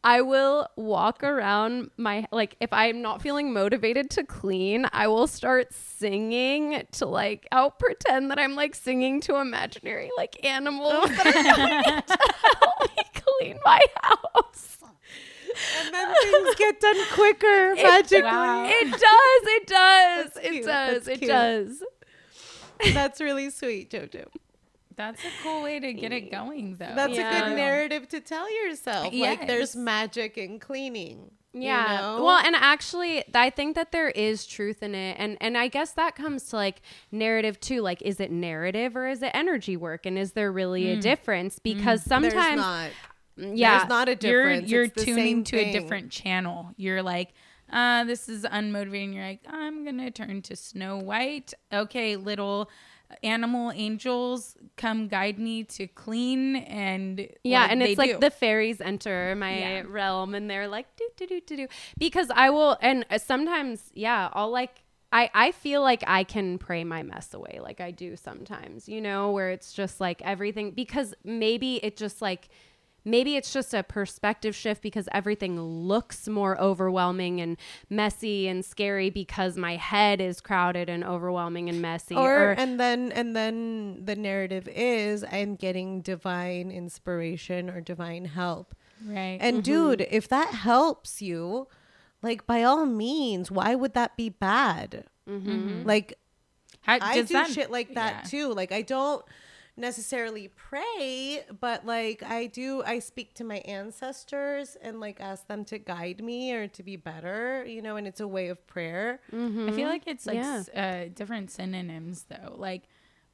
I 0.02 0.20
will 0.22 0.66
walk 0.76 1.22
around 1.22 1.90
my 1.96 2.26
like 2.32 2.56
if 2.60 2.72
I'm 2.72 3.00
not 3.00 3.22
feeling 3.22 3.52
motivated 3.52 4.10
to 4.10 4.24
clean, 4.24 4.86
I 4.92 5.06
will 5.06 5.28
start 5.28 5.72
singing 5.72 6.82
to 6.92 7.06
like 7.06 7.46
I'll 7.52 7.70
pretend 7.70 8.30
that 8.32 8.38
I'm 8.40 8.54
like 8.56 8.74
singing 8.74 9.20
to 9.22 9.36
imaginary 9.36 10.10
like 10.16 10.44
animals 10.44 11.08
that 11.10 11.26
are 11.26 12.16
to 12.16 12.18
help 12.60 12.96
me 12.96 13.04
clean 13.14 13.58
my 13.64 13.80
house. 14.02 14.78
And 15.80 15.94
then 15.94 16.14
things 16.22 16.54
get 16.56 16.80
done 16.80 16.96
quicker 17.12 17.74
magically. 17.82 18.22
wow. 18.22 18.64
It 18.66 18.90
does, 18.90 19.00
it 19.02 19.66
does, 19.66 20.24
That's 20.34 20.36
it 20.46 20.50
cute, 20.50 20.64
does, 20.64 20.94
that's 20.94 21.08
it 21.08 21.18
cute. 21.18 21.30
does. 21.30 21.82
That's 22.92 23.20
really 23.20 23.50
sweet, 23.50 23.90
Jojo. 23.90 24.26
That's 24.96 25.24
a 25.24 25.28
cool 25.42 25.62
way 25.62 25.80
to 25.80 25.92
get 25.92 26.12
it 26.12 26.30
going, 26.30 26.76
though. 26.76 26.92
That's 26.94 27.18
a 27.18 27.22
good 27.22 27.56
narrative 27.56 28.08
to 28.10 28.20
tell 28.20 28.52
yourself. 28.64 29.12
Like 29.12 29.46
there's 29.46 29.74
magic 29.74 30.38
in 30.38 30.58
cleaning. 30.60 31.30
you 31.52 31.62
Yeah. 31.62 32.00
know? 32.00 32.24
Well, 32.24 32.38
and 32.44 32.54
actually, 32.54 33.24
I 33.34 33.50
think 33.50 33.74
that 33.74 33.90
there 33.92 34.10
is 34.10 34.46
truth 34.46 34.82
in 34.82 34.94
it, 34.94 35.16
and 35.18 35.36
and 35.40 35.58
I 35.58 35.68
guess 35.68 35.92
that 35.92 36.14
comes 36.14 36.44
to 36.50 36.56
like 36.56 36.80
narrative 37.10 37.58
too. 37.60 37.80
Like, 37.80 38.02
is 38.02 38.20
it 38.20 38.30
narrative 38.30 38.96
or 38.96 39.08
is 39.08 39.22
it 39.22 39.30
energy 39.34 39.76
work, 39.76 40.06
and 40.06 40.16
is 40.16 40.32
there 40.32 40.52
really 40.52 40.92
a 40.92 40.96
mm. 40.96 41.00
difference? 41.00 41.58
Because 41.58 42.04
mm. 42.04 42.20
there's 42.20 42.32
sometimes, 42.34 42.60
not. 42.60 42.90
Yeah, 43.36 43.78
There's 43.78 43.88
not 43.88 44.08
a 44.08 44.12
you're 44.12 44.16
difference. 44.16 44.70
you're 44.70 44.88
the 44.88 45.04
tuning 45.04 45.44
to 45.44 45.56
a 45.58 45.72
different 45.72 46.10
channel. 46.10 46.70
You're 46.76 47.02
like, 47.02 47.30
uh, 47.72 48.04
this 48.04 48.28
is 48.28 48.44
unmotivating. 48.44 49.14
You're 49.14 49.24
like, 49.24 49.40
I'm 49.48 49.84
gonna 49.84 50.10
turn 50.10 50.42
to 50.42 50.56
Snow 50.56 50.98
White. 50.98 51.54
Okay, 51.72 52.16
little 52.16 52.70
animal 53.22 53.70
angels, 53.74 54.56
come 54.76 55.08
guide 55.08 55.38
me 55.38 55.62
to 55.64 55.86
clean 55.86 56.56
and 56.56 57.28
yeah, 57.44 57.62
like, 57.62 57.70
and 57.72 57.82
it's 57.82 57.98
like 57.98 58.12
do. 58.12 58.18
the 58.18 58.30
fairies 58.30 58.80
enter 58.80 59.34
my 59.36 59.58
Yeah. 59.58 59.82
realm, 59.86 60.34
and 60.34 60.50
they're 60.50 60.68
like 60.68 60.86
do 60.96 61.08
do 61.16 61.26
do 61.26 61.40
do 61.40 61.56
do 61.56 61.68
because 61.98 62.30
I 62.34 62.50
will, 62.50 62.76
and 62.80 63.04
uh, 63.10 63.18
sometimes, 63.18 63.90
yeah, 63.94 64.30
I'll 64.32 64.50
like. 64.50 64.82
I, 65.12 65.30
I 65.32 65.52
feel 65.52 65.80
like 65.80 66.02
I 66.08 66.24
can 66.24 66.58
pray 66.58 66.82
my 66.82 67.04
mess 67.04 67.32
away 67.34 67.60
like 67.62 67.80
I 67.80 67.92
do 67.92 68.16
sometimes, 68.16 68.88
you 68.88 69.00
know, 69.00 69.30
where 69.30 69.50
it's 69.50 69.72
just 69.72 70.00
like 70.00 70.20
everything 70.22 70.72
because 70.72 71.14
maybe 71.22 71.76
it 71.84 71.96
just 71.96 72.20
like 72.20 72.48
maybe 73.04 73.36
it's 73.36 73.52
just 73.52 73.74
a 73.74 73.82
perspective 73.82 74.54
shift 74.54 74.82
because 74.82 75.08
everything 75.12 75.60
looks 75.60 76.26
more 76.26 76.58
overwhelming 76.60 77.40
and 77.40 77.56
messy 77.90 78.48
and 78.48 78.64
scary 78.64 79.10
because 79.10 79.56
my 79.56 79.76
head 79.76 80.20
is 80.20 80.40
crowded 80.40 80.88
and 80.88 81.04
overwhelming 81.04 81.68
and 81.68 81.82
messy 81.82 82.14
or 82.14 82.52
and 82.52 82.80
then 82.80 83.12
and 83.12 83.36
then 83.36 84.04
the 84.04 84.16
narrative 84.16 84.68
is 84.68 85.24
I'm 85.30 85.54
getting 85.56 86.00
divine 86.00 86.70
inspiration 86.70 87.68
or 87.68 87.80
divine 87.80 88.24
help. 88.24 88.74
right. 89.06 89.38
And 89.40 89.56
mm-hmm. 89.56 89.62
dude, 89.62 90.06
if 90.10 90.28
that 90.28 90.48
helps 90.48 91.20
you, 91.20 91.68
like 92.22 92.46
by 92.46 92.62
all 92.62 92.86
means, 92.86 93.50
why 93.50 93.74
would 93.74 93.94
that 93.94 94.16
be 94.16 94.30
bad? 94.30 95.04
Mm-hmm. 95.28 95.50
Mm-hmm. 95.50 95.86
Like 95.86 96.18
How, 96.82 96.98
I 97.00 97.22
do 97.22 97.34
that- 97.34 97.50
shit 97.50 97.70
like 97.70 97.94
that 97.94 98.24
yeah. 98.24 98.30
too. 98.30 98.54
Like 98.54 98.72
I 98.72 98.82
don't 98.82 99.24
necessarily 99.76 100.48
pray, 100.48 101.44
but 101.60 101.84
like 101.84 102.22
I 102.22 102.46
do 102.46 102.82
I 102.84 102.98
speak 103.00 103.34
to 103.34 103.44
my 103.44 103.56
ancestors 103.58 104.76
and 104.80 105.00
like 105.00 105.20
ask 105.20 105.46
them 105.48 105.64
to 105.66 105.78
guide 105.78 106.22
me 106.22 106.52
or 106.52 106.68
to 106.68 106.82
be 106.82 106.96
better, 106.96 107.64
you 107.66 107.82
know, 107.82 107.96
and 107.96 108.06
it's 108.06 108.20
a 108.20 108.28
way 108.28 108.48
of 108.48 108.64
prayer. 108.66 109.20
I 109.32 109.70
feel 109.72 109.88
like 109.88 110.04
it's 110.06 110.26
like 110.26 110.36
Yeah. 110.36 110.56
s- 110.58 110.68
uh, 110.68 111.08
different 111.14 111.50
synonyms 111.50 112.24
though, 112.28 112.54
like 112.56 112.84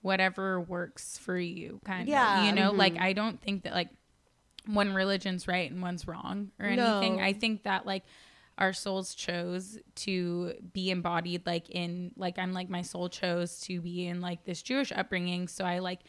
whatever 0.03 0.61
works 0.61 1.19
for 1.19 1.37
you, 1.37 1.81
kind 1.85 2.03
of. 2.03 2.09
Yeah. 2.09 2.47
You 2.47 2.53
know, 2.53 2.71
like 2.73 2.99
I 2.99 3.13
don't 3.13 3.41
think 3.41 3.65
that 3.65 3.75
like 3.75 3.91
one 4.67 4.95
religion's 4.95 5.47
right 5.47 5.71
and 5.71 5.83
one's 5.83 6.07
wrong 6.07 6.53
or 6.59 6.67
anything. 6.67 7.17
No. 7.17 7.23
I 7.23 7.35
think 7.35 7.65
that 7.65 7.85
like 7.85 8.05
our 8.57 8.73
souls 8.73 9.15
chose 9.15 9.79
to 9.95 10.55
be 10.73 10.91
embodied 10.91 11.47
like 11.47 11.69
in 11.71 12.13
like 12.17 12.39
I'm 12.39 12.53
like 12.53 12.69
my 12.71 12.83
soul 12.83 13.09
chose 13.11 13.61
to 13.63 13.81
be 13.81 14.07
in 14.07 14.21
like 14.23 14.45
this 14.45 14.63
Jewish 14.63 14.91
upbringing, 14.93 15.49
so 15.49 15.65
I 15.67 15.79
like 15.81 16.01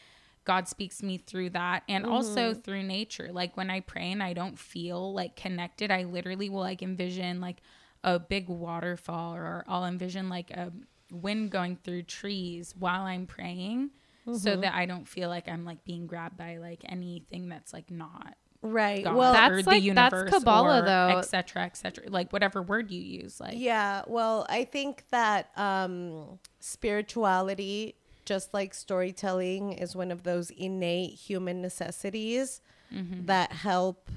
God 0.44 0.68
speaks 0.68 0.98
to 0.98 1.06
me 1.06 1.18
through 1.18 1.52
that 1.52 1.84
and 1.88 2.06
also 2.06 2.54
through 2.54 2.84
nature. 2.84 3.30
Like 3.32 3.56
when 3.58 3.70
I 3.70 3.80
pray 3.82 4.12
and 4.12 4.24
I 4.24 4.34
don't 4.34 4.58
feel 4.58 5.14
like 5.14 5.36
connected, 5.36 5.92
I 5.92 6.04
literally 6.04 6.50
will 6.50 6.62
like 6.62 6.82
envision 6.82 7.40
like 7.42 7.58
a 8.04 8.18
big 8.18 8.50
waterfall 8.50 9.36
or 9.36 9.64
I'll 9.68 9.86
envision 9.86 10.30
like 10.30 10.50
a 10.52 10.72
wind 11.12 11.52
going 11.52 11.78
through 11.84 12.04
trees 12.04 12.74
while 12.78 13.04
I'm 13.04 13.28
praying 13.28 13.92
so 14.38 14.56
that 14.56 14.74
I 14.74 14.86
don't 14.86 15.08
feel 15.08 15.30
like 15.30 15.48
I'm 15.50 15.66
like 15.66 15.84
being 15.84 16.08
grabbed 16.08 16.38
by 16.38 16.58
like 16.58 16.82
anything 16.88 17.50
that's 17.50 17.74
like 17.74 17.92
not 17.92 18.36
Right. 18.64 19.04
God 19.04 19.16
well, 19.16 19.34
That's 19.34 19.52
or 19.52 19.64
like- 19.64 19.82
the 19.82 19.90
that's 19.90 20.24
Kabbalah, 20.30 20.82
or 20.84 20.86
though. 20.86 21.18
et 21.18 21.22
cetera, 21.24 21.64
et 21.64 21.76
cetera. 21.76 22.08
Like 22.10 22.32
whatever 22.32 22.62
word 22.62 22.92
you 22.92 23.02
use, 23.02 23.40
like 23.40 23.56
Yeah, 23.58 24.04
well, 24.06 24.46
I 24.50 24.66
think 24.66 25.04
that 25.10 25.50
um, 25.58 26.38
spirituality, 26.60 27.96
just 28.26 28.54
like 28.54 28.74
storytelling, 28.74 29.74
is 29.74 29.96
one 29.96 30.12
of 30.12 30.24
those 30.24 30.50
innate 30.52 31.14
human 31.14 31.62
necessities 31.62 32.62
Mm-hmm. 32.94 33.26
that 33.28 33.54
help, 33.54 34.10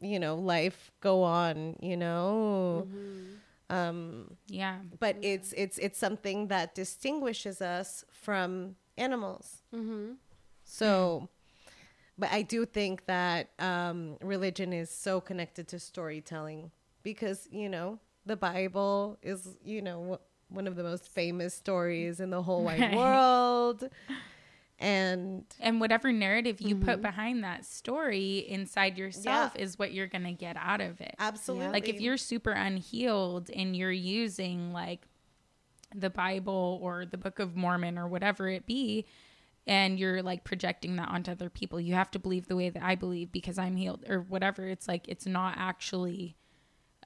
you 0.00 0.18
know, 0.18 0.34
life 0.34 0.90
go 1.00 1.22
on. 1.22 1.76
You 1.80 1.96
know, 1.96 2.88
um, 3.70 4.36
yeah. 4.48 4.78
but 4.98 5.16
it's 5.22 5.52
it's 5.52 5.78
it's 5.78 5.98
something 5.98 6.48
that 6.48 6.74
distinguishes 6.74 7.62
us 7.62 8.04
from 8.10 8.74
animals. 8.98 9.62
So. 10.64 11.28
But 12.16 12.30
I 12.30 12.42
do 12.42 12.64
think 12.64 13.06
that 13.06 13.48
um, 13.58 14.18
religion 14.22 14.72
is 14.72 14.88
so 14.88 15.20
connected 15.20 15.66
to 15.68 15.80
storytelling 15.80 16.70
because, 17.02 17.48
you 17.50 17.68
know, 17.68 17.98
the 18.24 18.36
Bible 18.36 19.18
is, 19.20 19.56
you 19.64 19.82
know, 19.82 19.98
wh- 20.20 20.33
one 20.48 20.66
of 20.66 20.76
the 20.76 20.82
most 20.82 21.08
famous 21.10 21.54
stories 21.54 22.20
in 22.20 22.30
the 22.30 22.42
whole 22.42 22.62
wide 22.64 22.80
Right. 22.80 22.96
world. 22.96 23.88
And 24.78 25.44
And 25.60 25.80
whatever 25.80 26.12
narrative 26.12 26.60
you 26.60 26.76
put 26.76 26.94
mm-hmm. 26.94 27.02
behind 27.02 27.44
that 27.44 27.64
story 27.64 28.38
inside 28.38 28.98
yourself 28.98 29.52
Yeah. 29.54 29.62
is 29.62 29.78
what 29.78 29.92
you're 29.92 30.08
going 30.08 30.24
to 30.24 30.32
get 30.32 30.56
out 30.56 30.80
of 30.80 31.00
it. 31.00 31.14
absolutely. 31.18 31.68
Like 31.68 31.88
if 31.88 32.00
you're 32.00 32.16
super 32.16 32.50
unhealed 32.50 33.50
and 33.50 33.76
you're 33.76 33.92
using 33.92 34.72
like 34.72 35.06
the 35.94 36.10
Bible 36.10 36.80
or 36.82 37.06
the 37.06 37.16
Book 37.16 37.38
of 37.38 37.54
Mormon 37.54 37.98
or 37.98 38.08
whatever 38.08 38.48
it 38.48 38.66
be, 38.66 39.06
and 39.66 39.98
you're 39.98 40.22
like 40.22 40.42
projecting 40.44 40.96
that 40.96 41.08
onto 41.08 41.30
other 41.30 41.48
people, 41.48 41.80
you 41.80 41.94
have 41.94 42.10
to 42.10 42.18
believe 42.18 42.48
the 42.48 42.56
way 42.56 42.68
that 42.68 42.82
I 42.82 42.96
believe 42.96 43.30
because 43.32 43.58
I'm 43.58 43.76
healed 43.76 44.04
or 44.08 44.20
whatever. 44.20 44.66
It's 44.68 44.88
like 44.88 45.08
it's 45.08 45.24
not 45.24 45.54
actually 45.56 46.36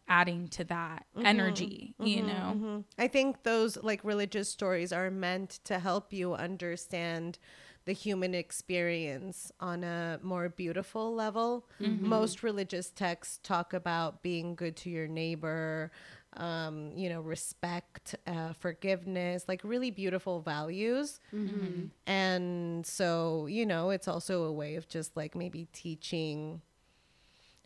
adding 0.09 0.49
to 0.49 0.65
that 0.65 1.07
energy, 1.25 1.95
you 2.01 2.23
know? 2.23 2.55
Mhm. 2.57 2.85
I 2.99 3.09
think 3.09 3.43
those 3.43 3.77
like 3.83 4.03
religious 4.05 4.49
stories 4.49 4.93
are 4.93 5.11
meant 5.11 5.61
to 5.65 5.79
help 5.79 6.13
you 6.13 6.35
understand 6.35 7.39
the 7.85 7.93
human 7.93 8.35
experience 8.35 9.51
on 9.61 9.85
a 9.85 10.19
more 10.23 10.49
beautiful 10.49 11.15
level. 11.15 11.67
Most 12.05 12.43
religious 12.43 12.91
texts 12.91 13.39
talk 13.43 13.73
about 13.73 14.23
being 14.23 14.55
good 14.55 14.77
to 14.77 14.91
your 14.91 15.09
neighbor, 15.09 15.91
um, 16.37 16.93
you 16.97 17.09
know, 17.09 17.21
respect, 17.21 18.15
uh, 18.27 18.53
forgiveness, 18.53 19.45
like 19.49 19.61
really 19.65 19.91
beautiful 19.91 20.41
values. 20.41 21.21
And 22.07 22.87
so, 22.87 23.47
you 23.47 23.67
know, 23.67 23.91
it's 23.91 24.09
also 24.09 24.45
a 24.45 24.53
way 24.53 24.77
of 24.77 24.89
just 24.89 25.17
like 25.17 25.35
maybe 25.35 25.69
teaching 25.73 26.63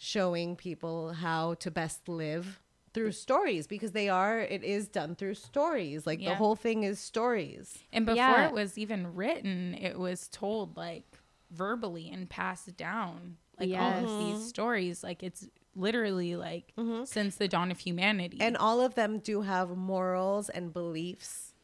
showing 0.02 0.56
people 0.56 1.12
how 1.12 1.54
to 1.54 1.70
best 1.70 2.08
live 2.08 2.60
through 2.92 3.12
stories 3.12 3.68
because 3.68 3.92
they 3.92 4.08
are 4.08 4.40
it 4.40 4.64
is 4.64 4.88
done 4.88 5.14
through 5.14 5.34
stories. 5.34 6.06
Like 6.06 6.18
the 6.18 6.34
whole 6.34 6.56
thing 6.56 6.82
is 6.82 6.98
stories. 6.98 7.78
And 7.92 8.04
before 8.04 8.16
Yeah. 8.16 8.48
it 8.48 8.52
was 8.52 8.76
even 8.76 9.14
written, 9.14 9.74
it 9.74 9.96
was 9.98 10.26
told 10.28 10.76
like 10.76 11.04
verbally 11.52 12.10
and 12.10 12.28
passed 12.28 12.76
down. 12.76 13.36
Like 13.60 13.70
all 13.78 14.04
of 14.04 14.18
these 14.18 14.44
stories, 14.44 15.04
like 15.04 15.22
it's 15.22 15.46
literally 15.76 16.34
like 16.34 16.72
since 17.04 17.36
the 17.36 17.46
dawn 17.46 17.70
of 17.70 17.78
humanity. 17.78 18.38
and 18.40 18.56
all 18.56 18.80
of 18.80 18.94
them 18.96 19.20
do 19.20 19.42
have 19.42 19.70
morals 19.76 20.48
and 20.48 20.72
beliefs 20.72 21.54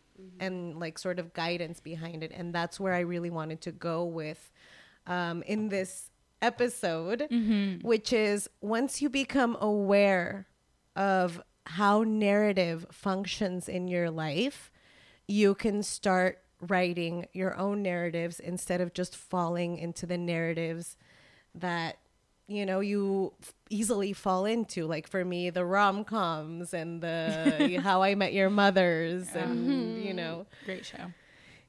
and 0.41 0.79
like 0.79 0.97
sort 0.99 1.19
of 1.19 1.33
guidance 1.35 1.81
behind 1.81 2.23
it. 2.23 2.31
And 2.33 2.55
that's 2.55 2.79
where 2.79 2.95
i 2.95 3.01
really 3.01 3.31
wanted 3.31 3.61
to 3.63 3.73
go 3.73 4.05
with 4.05 4.51
um, 5.09 5.43
in 5.43 5.69
this 5.71 6.11
episode 6.41 7.27
mm-hmm. 7.31 7.87
which 7.87 8.13
is 8.13 8.49
once 8.61 9.03
you 9.03 9.09
become 9.09 9.57
aware 9.61 10.47
of 10.97 11.41
how 11.67 12.03
narrative 12.03 12.87
functions 12.91 13.69
in 13.69 13.89
your 13.89 14.11
life 14.11 14.71
you 15.27 15.55
can 15.55 15.83
start 15.83 16.43
writing 16.61 17.27
your 17.33 17.57
own 17.57 17.83
narratives 17.83 18.41
instead 18.41 18.81
of 18.81 18.93
just 18.93 19.15
falling 19.15 19.79
into 19.79 20.07
the 20.07 20.19
narratives 20.19 20.97
that 21.55 21.99
you 22.47 22.65
know 22.65 22.81
you 22.81 23.33
f- 23.43 23.55
easily 23.69 24.13
fall 24.13 24.45
into. 24.47 24.87
Like 24.87 25.07
for 25.07 25.25
me 25.25 25.51
the 25.51 25.65
rom-coms 25.65 26.73
and 26.75 27.01
the 27.01 27.81
how 27.83 28.03
i 28.03 28.15
met 28.15 28.33
your 28.33 28.51
mothers 28.51 29.29
and 29.35 30.03
you 30.03 30.15
know. 30.15 30.47
Great 30.65 30.85
show. 30.85 31.13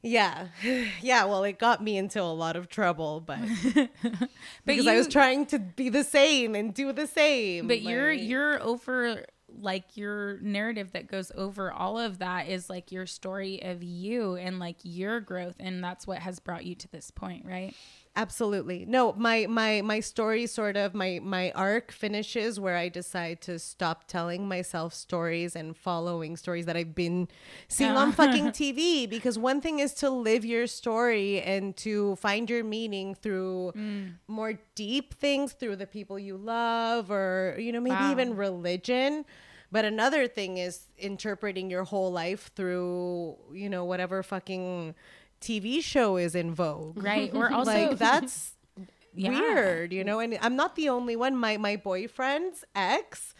Yeah. 0.01 0.47
Yeah. 1.01 1.25
Well, 1.25 1.43
it 1.43 1.59
got 1.59 1.83
me 1.83 1.97
into 1.97 2.21
a 2.21 2.33
lot 2.33 2.55
of 2.55 2.69
trouble, 2.69 3.21
but, 3.21 3.39
But 3.73 4.29
because 4.65 4.87
I 4.87 4.95
was 4.95 5.07
trying 5.07 5.45
to 5.47 5.59
be 5.59 5.89
the 5.89 6.03
same 6.03 6.55
and 6.55 6.73
do 6.73 6.91
the 6.93 7.07
same. 7.07 7.67
But 7.67 7.81
you're 7.81 8.11
you're 8.11 8.61
over 8.61 9.25
like 9.61 9.97
your 9.97 10.39
narrative 10.41 10.91
that 10.93 11.07
goes 11.07 11.31
over 11.35 11.71
all 11.71 11.97
of 11.97 12.19
that 12.19 12.47
is 12.47 12.69
like 12.69 12.91
your 12.91 13.05
story 13.05 13.61
of 13.63 13.83
you 13.83 14.35
and 14.35 14.59
like 14.59 14.77
your 14.83 15.19
growth 15.19 15.55
and 15.59 15.83
that's 15.83 16.05
what 16.05 16.19
has 16.19 16.39
brought 16.39 16.65
you 16.65 16.75
to 16.75 16.87
this 16.89 17.11
point, 17.11 17.45
right? 17.45 17.73
Absolutely. 18.15 18.85
No 18.85 19.13
my 19.13 19.45
my 19.47 19.81
my 19.81 19.99
story 19.99 20.45
sort 20.47 20.75
of 20.77 20.93
my 20.93 21.19
my 21.21 21.51
arc 21.51 21.91
finishes 21.91 22.59
where 22.59 22.75
i 22.75 22.89
decide 22.89 23.41
to 23.41 23.57
stop 23.59 24.07
telling 24.07 24.47
myself 24.47 24.93
stories 24.93 25.55
and 25.55 25.75
following 25.77 26.35
stories 26.35 26.65
that 26.65 26.75
i've 26.75 26.95
been 26.95 27.27
seeing 27.67 27.91
on 27.91 28.11
fucking 28.11 28.45
tv 28.51 29.09
because 29.09 29.37
one 29.37 29.61
thing 29.61 29.79
is 29.79 29.93
to 29.93 30.09
live 30.09 30.43
your 30.45 30.67
story 30.67 31.41
and 31.41 31.75
to 31.77 32.15
find 32.17 32.49
your 32.49 32.63
meaning 32.63 33.15
through 33.15 33.71
mm. 33.75 34.11
more 34.27 34.53
deep 34.75 35.13
things 35.15 35.53
through 35.53 35.75
the 35.75 35.87
people 35.87 36.17
you 36.19 36.37
love 36.37 37.11
or 37.11 37.55
you 37.59 37.71
know 37.71 37.79
maybe 37.79 37.95
Wow. 37.95 38.11
even 38.11 38.35
religion. 38.35 39.25
But 39.71 39.85
another 39.85 40.27
thing 40.27 40.57
is 40.57 40.87
interpreting 40.97 41.69
your 41.69 41.83
whole 41.83 42.11
life 42.11 42.51
through 42.55 43.37
you 43.53 43.69
know 43.69 43.85
whatever 43.85 44.23
fucking 44.23 44.95
tv 45.41 45.81
show 45.83 46.17
is 46.17 46.35
in 46.35 46.53
vogue 46.53 47.01
Right. 47.03 47.33
We're 47.33 47.51
also 47.51 47.71
like 47.89 47.97
that's 47.97 48.53
Yeah. 49.15 49.31
weird, 49.31 49.91
you 49.91 50.03
know. 50.03 50.19
And 50.19 50.37
I'm 50.41 50.55
not 50.55 50.75
the 50.75 50.89
only 50.89 51.15
one. 51.15 51.35
My 51.35 51.57
my 51.57 51.75
boyfriend's 51.77 52.63
ex 52.75 53.33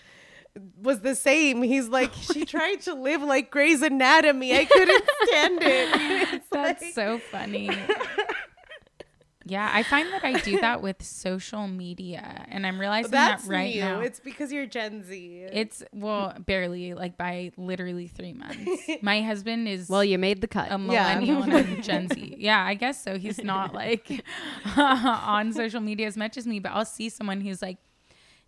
was 0.82 1.02
the 1.02 1.16
same. 1.16 1.62
He's 1.62 1.88
like, 1.88 2.12
she 2.34 2.44
tried 2.44 2.82
to 2.82 2.94
live 2.96 3.22
like 3.22 3.52
Grey's 3.52 3.82
Anatomy. 3.84 4.58
I 4.58 4.66
couldn't 4.66 5.04
stand 5.26 5.60
it. 5.62 6.42
That's 6.52 6.82
like- 6.82 6.94
so 6.94 7.20
funny. 7.20 7.70
Yeah, 9.50 9.70
I 9.74 9.84
find 9.84 10.08
that 10.14 10.24
I 10.24 10.34
do 10.40 10.62
that 10.62 10.82
with 10.82 11.02
social 11.04 11.68
media 11.68 12.46
and 12.50 12.66
I'm 12.66 12.80
realizing 12.86 13.12
that's 13.12 13.46
that 13.46 13.52
right 13.52 13.74
new. 13.74 13.82
now. 13.82 14.00
It's 14.02 14.20
because 14.20 14.52
you're 14.54 14.66
Gen 14.68 15.04
Z. 15.04 15.48
It's 15.52 15.84
well, 15.92 16.34
barely 16.46 16.94
like 16.94 17.18
by 17.18 17.52
literally 17.58 18.08
three 18.08 18.34
months. 18.34 18.70
My 19.02 19.22
husband 19.22 19.68
is 19.68 19.90
Well, 19.90 20.04
you 20.04 20.18
made 20.18 20.42
the 20.42 20.48
cut. 20.48 20.68
a 20.68 20.72
Yeah. 20.72 20.78
millennial 20.78 21.44
and 21.44 21.54
a 21.54 21.64
Gen 21.82 22.08
Z. 22.10 22.36
Yeah, 22.38 22.64
I 22.64 22.76
guess 22.76 23.04
so. 23.04 23.18
He's 23.18 23.44
not 23.44 23.74
like 23.74 24.24
on 24.78 25.52
social 25.54 25.82
media 25.82 26.08
as 26.08 26.18
much 26.18 26.38
as 26.38 26.46
me, 26.48 26.60
but 26.60 26.72
I'll 26.72 26.86
see 26.86 27.10
someone 27.10 27.42
who's 27.42 27.62
like, 27.62 27.78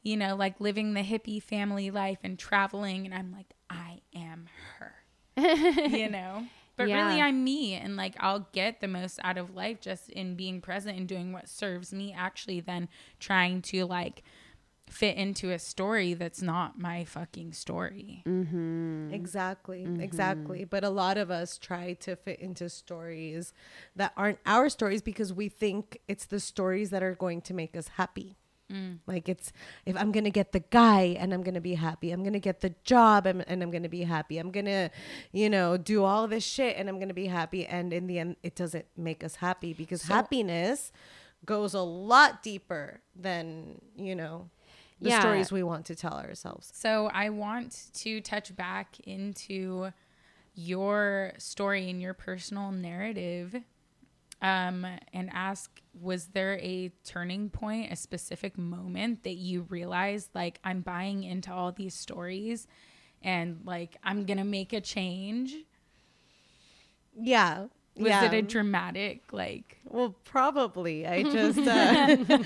you 0.03 0.17
know, 0.17 0.35
like 0.35 0.59
living 0.59 0.93
the 0.93 1.01
hippie 1.03 1.41
family 1.41 1.91
life 1.91 2.19
and 2.23 2.37
traveling, 2.39 3.05
and 3.05 3.13
I'm 3.13 3.31
like, 3.31 3.53
I 3.69 4.01
am 4.15 4.49
her, 4.77 4.93
you 5.37 6.09
know. 6.09 6.45
But 6.77 6.87
Yeah. 6.87 7.07
really, 7.07 7.21
I'm 7.21 7.43
me, 7.43 7.73
and 7.73 7.95
like 7.95 8.15
I'll 8.19 8.47
get 8.53 8.81
the 8.81 8.87
most 8.87 9.19
out 9.23 9.37
of 9.37 9.53
life 9.55 9.79
just 9.81 10.09
in 10.09 10.35
being 10.35 10.61
present 10.61 10.97
and 10.97 11.07
doing 11.07 11.31
what 11.31 11.47
serves 11.49 11.93
me. 11.93 12.13
Actually, 12.17 12.59
than 12.61 12.89
trying 13.19 13.61
to 13.63 13.85
like 13.85 14.23
fit 14.89 15.15
into 15.15 15.51
a 15.51 15.59
story 15.59 16.13
that's 16.13 16.41
not 16.41 16.77
my 16.79 17.05
fucking 17.05 17.53
story. 17.53 18.23
Exactly, 19.13 19.85
Mm-hmm. 19.85 20.01
exactly. 20.01 20.63
But 20.65 20.83
a 20.83 20.89
lot 20.89 21.17
of 21.17 21.29
us 21.31 21.57
try 21.57 21.93
to 21.93 22.15
fit 22.15 22.39
into 22.39 22.69
stories 22.69 23.53
that 23.95 24.13
aren't 24.15 24.39
our 24.45 24.69
stories 24.69 25.01
because 25.01 25.33
we 25.33 25.49
think 25.49 25.99
it's 26.07 26.25
the 26.25 26.39
stories 26.39 26.89
that 26.91 27.03
are 27.03 27.15
going 27.15 27.41
to 27.41 27.53
make 27.53 27.75
us 27.75 27.89
happy. 27.89 28.37
Mm. 28.71 28.99
Like 29.05 29.27
it's 29.27 29.51
if 29.85 29.95
I'm 29.97 30.11
gonna 30.11 30.29
get 30.29 30.51
the 30.53 30.61
guy 30.69 31.17
and 31.19 31.33
I'm 31.33 31.43
gonna 31.43 31.59
be 31.61 31.75
happy, 31.75 32.11
I'm 32.11 32.23
gonna 32.23 32.39
get 32.39 32.61
the 32.61 32.73
job 32.83 33.25
and, 33.25 33.43
and 33.47 33.61
I'm 33.61 33.71
gonna 33.71 33.89
be 33.89 34.03
happy. 34.03 34.37
I'm 34.37 34.51
gonna, 34.51 34.89
you 35.31 35.49
know, 35.49 35.75
do 35.77 36.03
all 36.03 36.27
this 36.27 36.43
shit 36.43 36.77
and 36.77 36.87
I'm 36.87 36.99
gonna 36.99 37.13
be 37.13 37.25
happy. 37.27 37.65
And 37.65 37.91
in 37.91 38.07
the 38.07 38.19
end, 38.19 38.37
it 38.43 38.55
doesn't 38.55 38.85
make 38.95 39.23
us 39.23 39.35
happy 39.35 39.73
because 39.73 40.03
So- 40.03 40.13
happiness 40.13 40.91
goes 41.45 41.73
a 41.73 41.81
lot 41.81 42.43
deeper 42.43 43.01
than 43.15 43.81
you 43.95 44.15
know 44.15 44.49
the 45.01 45.09
Yeah. 45.09 45.19
stories 45.21 45.51
we 45.51 45.63
want 45.63 45.87
to 45.87 45.95
tell 45.95 46.13
ourselves. 46.19 46.71
So 46.75 47.09
I 47.13 47.29
want 47.29 47.89
to 47.95 48.21
touch 48.21 48.55
back 48.55 48.99
into 49.05 49.91
your 50.53 51.33
story 51.37 51.89
and 51.89 52.01
your 52.01 52.13
personal 52.13 52.71
narrative 52.71 53.55
um, 54.41 54.85
and 55.13 55.29
ask 55.33 55.81
was 55.99 56.27
there 56.27 56.57
a 56.61 56.91
turning 57.03 57.49
point, 57.49 57.91
a 57.91 57.95
specific 57.95 58.57
moment 58.57 59.23
that 59.23 59.35
you 59.35 59.63
realized 59.69 60.29
like 60.33 60.59
I'm 60.63 60.81
buying 60.81 61.23
into 61.23 61.51
all 61.51 61.71
these 61.71 61.93
stories 61.93 62.67
and 63.21 63.59
like 63.65 63.97
I'm 64.03 64.25
going 64.25 64.37
to 64.37 64.43
make 64.43 64.73
a 64.73 64.81
change? 64.81 65.55
Yeah. 67.19 67.67
Was 67.97 68.07
yeah. 68.07 68.25
it 68.25 68.33
a 68.33 68.41
dramatic 68.41 69.33
like 69.33 69.77
Well, 69.87 70.15
probably. 70.23 71.05
I 71.05 71.23
just 71.31 71.59
uh, 71.59 72.17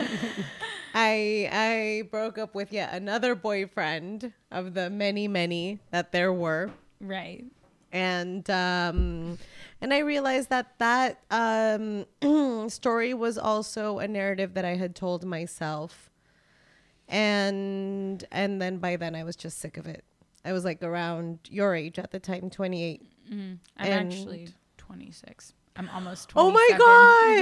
I 0.93 1.49
I 1.51 2.07
broke 2.09 2.37
up 2.37 2.55
with 2.55 2.73
yet 2.73 2.93
another 2.93 3.35
boyfriend 3.35 4.33
of 4.51 4.73
the 4.73 4.89
many 4.89 5.27
many 5.27 5.79
that 5.91 6.11
there 6.11 6.33
were, 6.33 6.71
right? 6.99 7.45
and 7.95 8.49
um, 8.49 9.37
and 9.85 9.93
I 9.93 9.99
realized 9.99 10.49
that 10.49 10.79
that 10.79 11.19
um, 11.29 12.07
story 12.69 13.13
was 13.13 13.37
also 13.37 13.99
a 13.99 14.07
narrative 14.07 14.55
that 14.55 14.65
I 14.65 14.77
had 14.77 14.95
told 14.95 15.23
myself, 15.23 16.09
and 17.07 18.25
and 18.31 18.59
then 18.59 18.79
by 18.79 18.95
then 18.95 19.13
I 19.15 19.23
was 19.23 19.35
just 19.35 19.59
sick 19.59 19.77
of 19.77 19.85
it. 19.85 20.03
I 20.43 20.53
was 20.53 20.65
like 20.65 20.81
around 20.81 21.37
your 21.51 21.75
age 21.75 21.99
at 21.99 22.09
the 22.09 22.19
time, 22.19 22.49
twenty 22.49 22.83
eight. 22.83 23.03
I'm 23.31 23.59
And- 23.77 24.11
actually 24.11 24.49
26. 24.77 25.53
I'm 25.75 25.89
almost 25.89 26.29
27. 26.29 26.35
Oh 26.39 26.51
my 26.51 26.77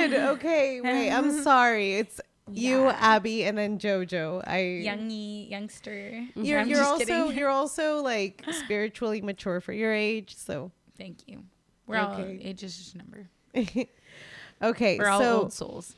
god! 0.09 0.13
Okay, 0.35 0.81
wait. 0.81 1.11
I'm 1.11 1.41
sorry. 1.43 1.95
It's 1.95 2.19
you, 2.51 2.89
Abby, 2.89 3.45
and 3.45 3.57
then 3.57 3.79
JoJo. 3.79 4.43
I 4.45 4.57
youngy 4.83 5.49
youngster. 5.49 6.27
You're 6.35 6.63
you're 6.63 6.83
also 6.83 7.05
kidding. 7.05 7.31
you're 7.37 7.49
also 7.49 8.01
like 8.01 8.43
spiritually 8.51 9.21
mature 9.21 9.61
for 9.61 9.71
your 9.71 9.93
age. 9.93 10.35
So 10.35 10.71
Thank 10.97 11.19
you. 11.27 11.43
We're 11.87 11.97
all 11.97 12.19
age 12.19 12.63
is 12.63 12.77
just 12.77 12.95
a 12.95 12.97
number. 12.99 13.29
okay, 14.61 14.97
We're 14.97 15.07
all 15.09 15.19
so 15.19 15.37
old 15.41 15.53
souls. 15.53 15.95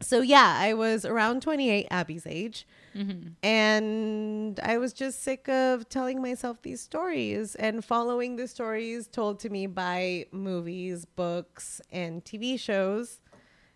so 0.00 0.20
yeah, 0.20 0.56
I 0.58 0.74
was 0.74 1.04
around 1.04 1.42
28, 1.42 1.86
Abby's 1.90 2.26
age, 2.26 2.66
Mm-hmm. 2.96 3.28
and 3.42 4.58
I 4.60 4.78
was 4.78 4.94
just 4.94 5.22
sick 5.22 5.50
of 5.50 5.86
telling 5.90 6.22
myself 6.22 6.62
these 6.62 6.80
stories 6.80 7.54
and 7.54 7.84
following 7.84 8.36
the 8.36 8.48
stories 8.48 9.06
told 9.06 9.38
to 9.40 9.50
me 9.50 9.66
by 9.66 10.24
movies, 10.32 11.04
books, 11.04 11.82
and 11.92 12.24
TV 12.24 12.58
shows, 12.58 13.20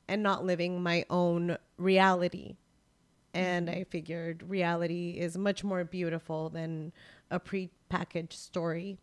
and 0.08 0.22
not 0.22 0.46
living 0.46 0.82
my 0.82 1.04
own 1.10 1.58
reality. 1.76 2.56
And 3.34 3.68
I 3.68 3.84
figured 3.84 4.42
reality 4.48 5.18
is 5.18 5.36
much 5.36 5.62
more 5.62 5.84
beautiful 5.84 6.48
than 6.48 6.90
a 7.30 7.38
pre-packaged 7.38 8.32
story. 8.32 8.96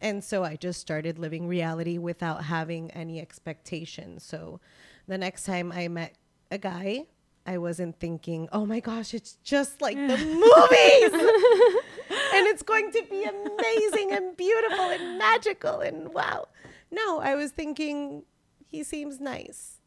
And 0.00 0.24
so 0.24 0.44
I 0.44 0.56
just 0.56 0.80
started 0.80 1.18
living 1.18 1.46
reality 1.46 1.98
without 1.98 2.44
having 2.44 2.90
any 2.92 3.20
expectations. 3.20 4.24
So 4.24 4.60
the 5.06 5.18
next 5.18 5.44
time 5.44 5.72
I 5.72 5.88
met 5.88 6.14
a 6.50 6.58
guy, 6.58 7.06
I 7.46 7.58
wasn't 7.58 7.98
thinking, 7.98 8.48
oh 8.52 8.66
my 8.66 8.80
gosh, 8.80 9.14
it's 9.14 9.38
just 9.42 9.80
like 9.80 9.96
the 9.96 10.16
movies. 10.18 11.12
and 12.34 12.46
it's 12.46 12.62
going 12.62 12.90
to 12.92 13.02
be 13.10 13.24
amazing 13.24 14.12
and 14.12 14.36
beautiful 14.36 14.90
and 14.90 15.18
magical 15.18 15.80
and 15.80 16.12
wow. 16.12 16.48
No, 16.90 17.20
I 17.20 17.34
was 17.34 17.50
thinking, 17.50 18.24
he 18.66 18.82
seems 18.82 19.20
nice. 19.20 19.80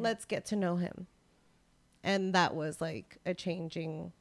Let's 0.00 0.24
get 0.24 0.44
to 0.46 0.56
know 0.56 0.76
him. 0.76 1.06
And 2.02 2.34
that 2.34 2.54
was 2.54 2.80
like 2.80 3.18
a 3.26 3.34
changing 3.34 4.12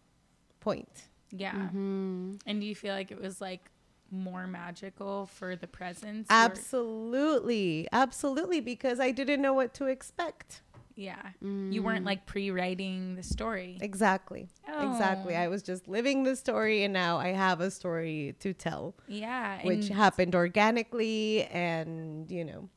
point. 0.59 1.07
Yeah. 1.31 1.53
Mm-hmm. 1.53 2.35
And 2.45 2.61
do 2.61 2.67
you 2.67 2.75
feel 2.75 2.93
like 2.93 3.11
it 3.11 3.21
was 3.21 3.39
like 3.39 3.71
more 4.11 4.47
magical 4.47 5.25
for 5.27 5.55
the 5.55 5.67
presence? 5.67 6.27
or- 6.29 6.33
Absolutely. 6.33 7.87
Absolutely. 7.91 8.59
Because 8.61 8.99
I 8.99 9.11
didn't 9.11 9.41
know 9.41 9.53
what 9.53 9.73
to 9.75 9.85
expect. 9.85 10.61
yeah. 10.95 11.29
You 11.41 11.81
weren't 11.81 12.03
like 12.05 12.25
pre-writing 12.25 13.15
the 13.15 13.23
story. 13.23 13.77
Exactly. 13.81 14.49
Exactly. 14.67 15.33
Oh. 15.35 15.39
I 15.39 15.47
was 15.47 15.63
just 15.63 15.87
living 15.87 16.23
the 16.23 16.35
story 16.35 16.83
and 16.83 16.91
now 16.93 17.17
I 17.17 17.29
have 17.29 17.61
a 17.61 17.71
story 17.71 18.35
to 18.39 18.53
tell, 18.53 18.95
Yeah. 19.07 19.61
which 19.63 19.87
happened 19.87 20.35
organically 20.35 21.43
and, 21.45 22.29
you 22.29 22.43
know. 22.43 22.69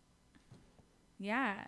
yeah. 1.19 1.65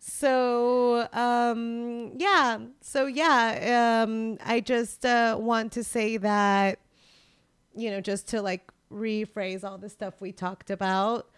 So, 0.00 1.08
um 1.12 2.12
yeah. 2.16 2.58
So 2.80 3.06
yeah, 3.06 4.02
um 4.02 4.38
I 4.44 4.60
just 4.60 5.04
uh 5.04 5.36
want 5.38 5.72
to 5.72 5.84
say 5.84 6.16
that 6.18 6.78
you 7.76 7.90
know, 7.90 8.00
just 8.00 8.28
to 8.28 8.40
like 8.40 8.72
rephrase 8.92 9.64
all 9.64 9.78
the 9.78 9.88
stuff 9.88 10.20
we 10.20 10.32
talked 10.32 10.70
about. 10.70 11.28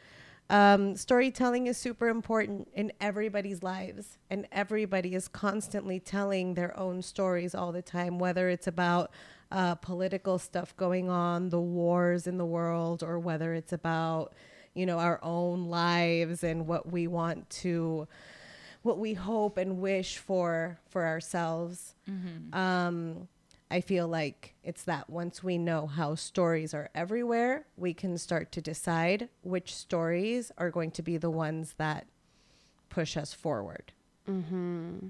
Um, 0.48 0.96
storytelling 0.96 1.68
is 1.68 1.76
super 1.78 2.08
important 2.08 2.68
in 2.74 2.92
everybody's 3.00 3.62
lives, 3.62 4.18
and 4.28 4.46
everybody 4.50 5.14
is 5.14 5.28
constantly 5.28 6.00
telling 6.00 6.54
their 6.54 6.76
own 6.76 7.02
stories 7.02 7.54
all 7.54 7.70
the 7.70 7.82
time, 7.82 8.18
whether 8.18 8.48
it's 8.48 8.66
about 8.66 9.12
uh, 9.52 9.76
political 9.76 10.38
stuff 10.38 10.76
going 10.76 11.08
on, 11.08 11.50
the 11.50 11.60
wars 11.60 12.26
in 12.26 12.36
the 12.36 12.44
world, 12.44 13.02
or 13.04 13.18
whether 13.18 13.54
it's 13.54 13.72
about, 13.72 14.32
you 14.74 14.86
know, 14.86 14.98
our 14.98 15.20
own 15.22 15.66
lives 15.66 16.42
and 16.42 16.66
what 16.66 16.90
we 16.90 17.06
want 17.06 17.48
to 17.50 18.08
what 18.82 18.98
we 18.98 19.12
hope 19.12 19.58
and 19.58 19.78
wish 19.78 20.16
for 20.18 20.78
for 20.88 21.06
ourselves. 21.06 21.94
Um, 22.54 23.28
I 23.70 23.80
feel 23.80 24.08
like 24.08 24.54
it's 24.64 24.82
that 24.84 25.08
once 25.08 25.44
we 25.44 25.56
know 25.56 25.86
how 25.86 26.16
stories 26.16 26.74
are 26.74 26.90
everywhere, 26.94 27.66
we 27.76 27.94
can 27.94 28.18
start 28.18 28.50
to 28.52 28.60
decide 28.60 29.28
which 29.42 29.74
stories 29.74 30.50
are 30.58 30.70
going 30.70 30.90
to 30.92 31.02
be 31.02 31.16
the 31.16 31.30
ones 31.30 31.74
that 31.78 32.06
push 32.88 33.16
us 33.16 33.32
forward. 33.32 33.92
Hmm. 34.26 35.08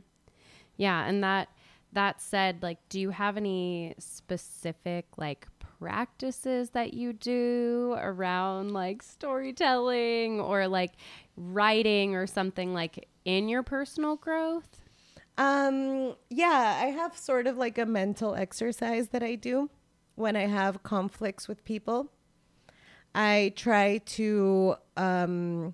Yeah, 0.76 1.06
and 1.06 1.24
that 1.24 1.48
that 1.92 2.20
said, 2.20 2.62
like, 2.62 2.78
do 2.88 3.00
you 3.00 3.10
have 3.10 3.36
any 3.36 3.94
specific 3.98 5.06
like 5.16 5.46
practices 5.80 6.70
that 6.70 6.92
you 6.92 7.12
do 7.14 7.96
around 7.98 8.72
like 8.72 9.02
storytelling 9.02 10.38
or 10.38 10.68
like 10.68 10.92
writing 11.36 12.14
or 12.14 12.26
something 12.26 12.74
like 12.74 13.08
in 13.24 13.48
your 13.48 13.62
personal 13.62 14.16
growth? 14.16 14.79
Um, 15.40 16.16
yeah, 16.28 16.80
I 16.82 16.88
have 16.88 17.16
sort 17.16 17.46
of 17.46 17.56
like 17.56 17.78
a 17.78 17.86
mental 17.86 18.34
exercise 18.34 19.08
that 19.08 19.22
I 19.22 19.36
do 19.36 19.70
when 20.14 20.36
I 20.36 20.44
have 20.44 20.82
conflicts 20.82 21.48
with 21.48 21.64
people. 21.64 22.12
I 23.14 23.54
try 23.56 24.02
to 24.04 24.74
um, 24.98 25.72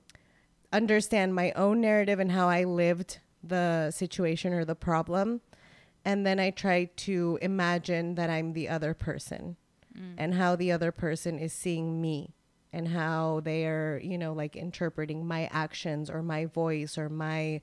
understand 0.72 1.34
my 1.34 1.50
own 1.52 1.80
narrative 1.80 2.20
and 2.20 2.30
how 2.30 2.48
I 2.48 2.62
lived 2.62 3.18
the 3.42 3.90
situation 3.90 4.52
or 4.52 4.64
the 4.64 4.76
problem. 4.76 5.40
And 6.04 6.24
then 6.24 6.38
I 6.38 6.50
try 6.50 6.84
to 6.84 7.36
imagine 7.42 8.14
that 8.14 8.30
I'm 8.30 8.52
the 8.52 8.68
other 8.68 8.94
person 8.94 9.56
and 10.16 10.34
how 10.34 10.54
the 10.54 10.70
other 10.70 10.92
person 10.92 11.40
is 11.40 11.52
seeing 11.52 12.00
me 12.00 12.34
and 12.72 12.86
how 12.86 13.40
they 13.42 13.66
are, 13.66 14.00
you 14.00 14.16
know, 14.16 14.32
like 14.32 14.54
interpreting 14.54 15.26
my 15.26 15.48
actions 15.50 16.08
or 16.08 16.22
my 16.22 16.46
voice 16.46 16.96
or 16.96 17.08
my 17.08 17.60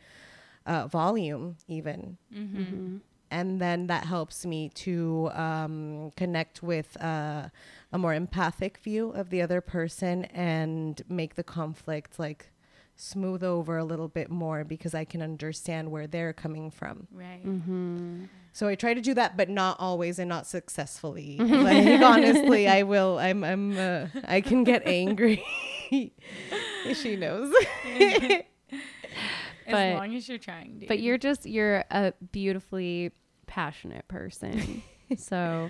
uh, 0.66 0.88
volume, 0.88 1.58
even. 1.68 2.18
And 3.32 3.60
then 3.60 3.88
that 3.88 4.06
helps 4.06 4.46
me 4.46 4.70
to 4.70 5.32
um, 5.34 6.12
connect 6.16 6.62
with 6.62 6.96
uh, 7.02 7.50
a 7.92 7.98
more 7.98 8.14
empathic 8.14 8.78
view 8.78 9.10
of 9.10 9.32
the 9.32 9.42
other 9.42 9.60
person 9.60 10.26
and 10.26 11.02
make 11.10 11.34
the 11.34 11.44
conflict 11.44 12.20
like 12.20 12.52
smooth 12.96 13.44
over 13.44 13.78
a 13.78 13.84
little 13.84 14.08
bit 14.08 14.30
more 14.30 14.64
because 14.64 14.94
I 14.94 15.04
can 15.04 15.22
understand 15.24 15.90
where 15.90 16.06
they're 16.06 16.32
coming 16.34 16.70
from. 16.70 17.08
Right. 17.12 17.42
So 18.54 18.68
I 18.68 18.76
try 18.76 18.94
to 18.94 19.02
do 19.02 19.16
that, 19.16 19.36
but 19.36 19.50
not 19.50 19.78
always 19.80 20.20
and 20.20 20.30
not 20.30 20.46
successfully. 20.46 21.38
like 21.40 22.02
honestly, 22.02 22.68
I 22.68 22.84
will. 22.84 23.18
I'm. 23.18 23.44
I'm. 23.44 23.76
Uh, 23.78 24.08
I 24.26 24.42
can 24.42 24.64
get 24.64 24.86
angry. 24.86 25.44
she 26.94 27.16
knows. 27.16 27.52
As 29.68 30.00
long 30.00 30.16
as 30.16 30.28
you're 30.28 30.38
trying 30.38 30.80
to. 30.80 30.88
But 30.88 31.00
you're 31.00 31.18
just 31.18 31.46
you're 31.46 31.84
a 31.92 32.14
beautifully 32.32 33.12
passionate 33.48 34.08
person. 34.08 34.84
so 35.18 35.70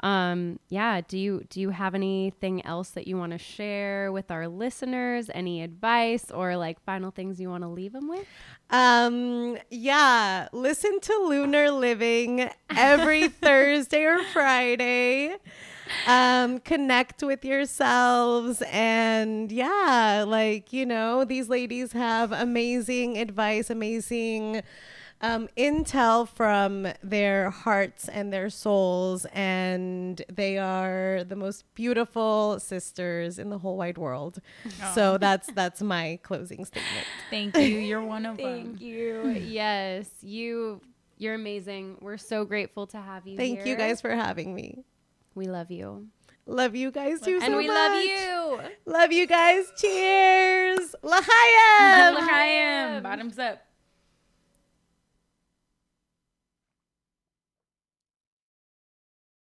um 0.00 0.60
yeah, 0.68 1.00
do 1.00 1.18
you 1.18 1.44
do 1.48 1.60
you 1.60 1.70
have 1.70 1.94
anything 1.94 2.64
else 2.64 2.90
that 2.90 3.08
you 3.08 3.16
want 3.16 3.32
to 3.32 3.38
share 3.38 4.12
with 4.12 4.30
our 4.30 4.46
listeners? 4.46 5.28
Any 5.34 5.62
advice 5.62 6.30
or 6.30 6.56
like 6.56 6.80
final 6.84 7.10
things 7.10 7.40
you 7.40 7.48
want 7.50 7.64
to 7.64 7.68
leave 7.68 7.92
them 7.92 8.08
with? 8.08 8.26
Um. 8.70 9.56
Yeah. 9.70 10.48
Listen 10.52 11.00
to 11.00 11.12
Lunar 11.26 11.70
Living 11.70 12.48
every 12.70 13.28
Thursday 13.42 14.04
or 14.04 14.22
Friday. 14.32 15.36
Um. 16.06 16.60
Connect 16.60 17.22
with 17.22 17.44
yourselves 17.44 18.62
and 18.70 19.50
yeah, 19.50 20.24
like 20.26 20.72
you 20.72 20.86
know, 20.86 21.24
these 21.24 21.48
ladies 21.48 21.92
have 21.92 22.30
amazing 22.30 23.18
advice, 23.18 23.68
amazing 23.68 24.62
um, 25.20 25.48
intel 25.56 26.28
from 26.28 26.88
their 27.02 27.50
hearts 27.50 28.08
and 28.08 28.32
their 28.32 28.50
souls, 28.50 29.26
and 29.32 30.22
they 30.30 30.58
are 30.58 31.24
the 31.24 31.36
most 31.36 31.64
beautiful 31.74 32.60
sisters 32.60 33.38
in 33.38 33.50
the 33.50 33.58
whole 33.58 33.76
wide 33.76 33.98
world. 33.98 34.40
So 34.94 35.18
that's 35.18 35.50
that's 35.52 35.82
my 35.82 36.20
closing 36.22 36.64
statement. 36.64 37.06
Thank 37.30 37.56
you. 37.56 37.62
You're 37.88 38.04
one 38.04 38.26
of 38.26 38.36
them. 38.36 38.76
Thank 38.76 38.80
you. 38.80 39.30
yes, 39.30 40.08
you 40.22 40.80
you're 41.18 41.34
amazing. 41.34 41.96
We're 42.00 42.16
so 42.16 42.44
grateful 42.44 42.86
to 42.88 42.98
have 42.98 43.26
you 43.26 43.36
Thank 43.36 43.66
you 43.66 43.76
guys 43.76 44.00
for 44.00 44.14
having 44.14 44.54
me. 44.54 44.84
We 45.34 45.46
love 45.46 45.70
you. 45.70 46.08
Love 46.46 46.74
you 46.74 46.90
guys 46.90 47.20
too 47.20 47.38
and 47.42 47.52
so 47.52 47.58
we 47.58 47.68
love 47.68 48.02
you. 48.02 48.60
Love 48.86 49.12
you 49.12 49.26
guys. 49.26 49.70
Cheers. 49.76 50.94
Lahayim. 51.04 52.14
L'chaim. 52.14 53.02
Bottoms 53.02 53.38
up. 53.38 53.67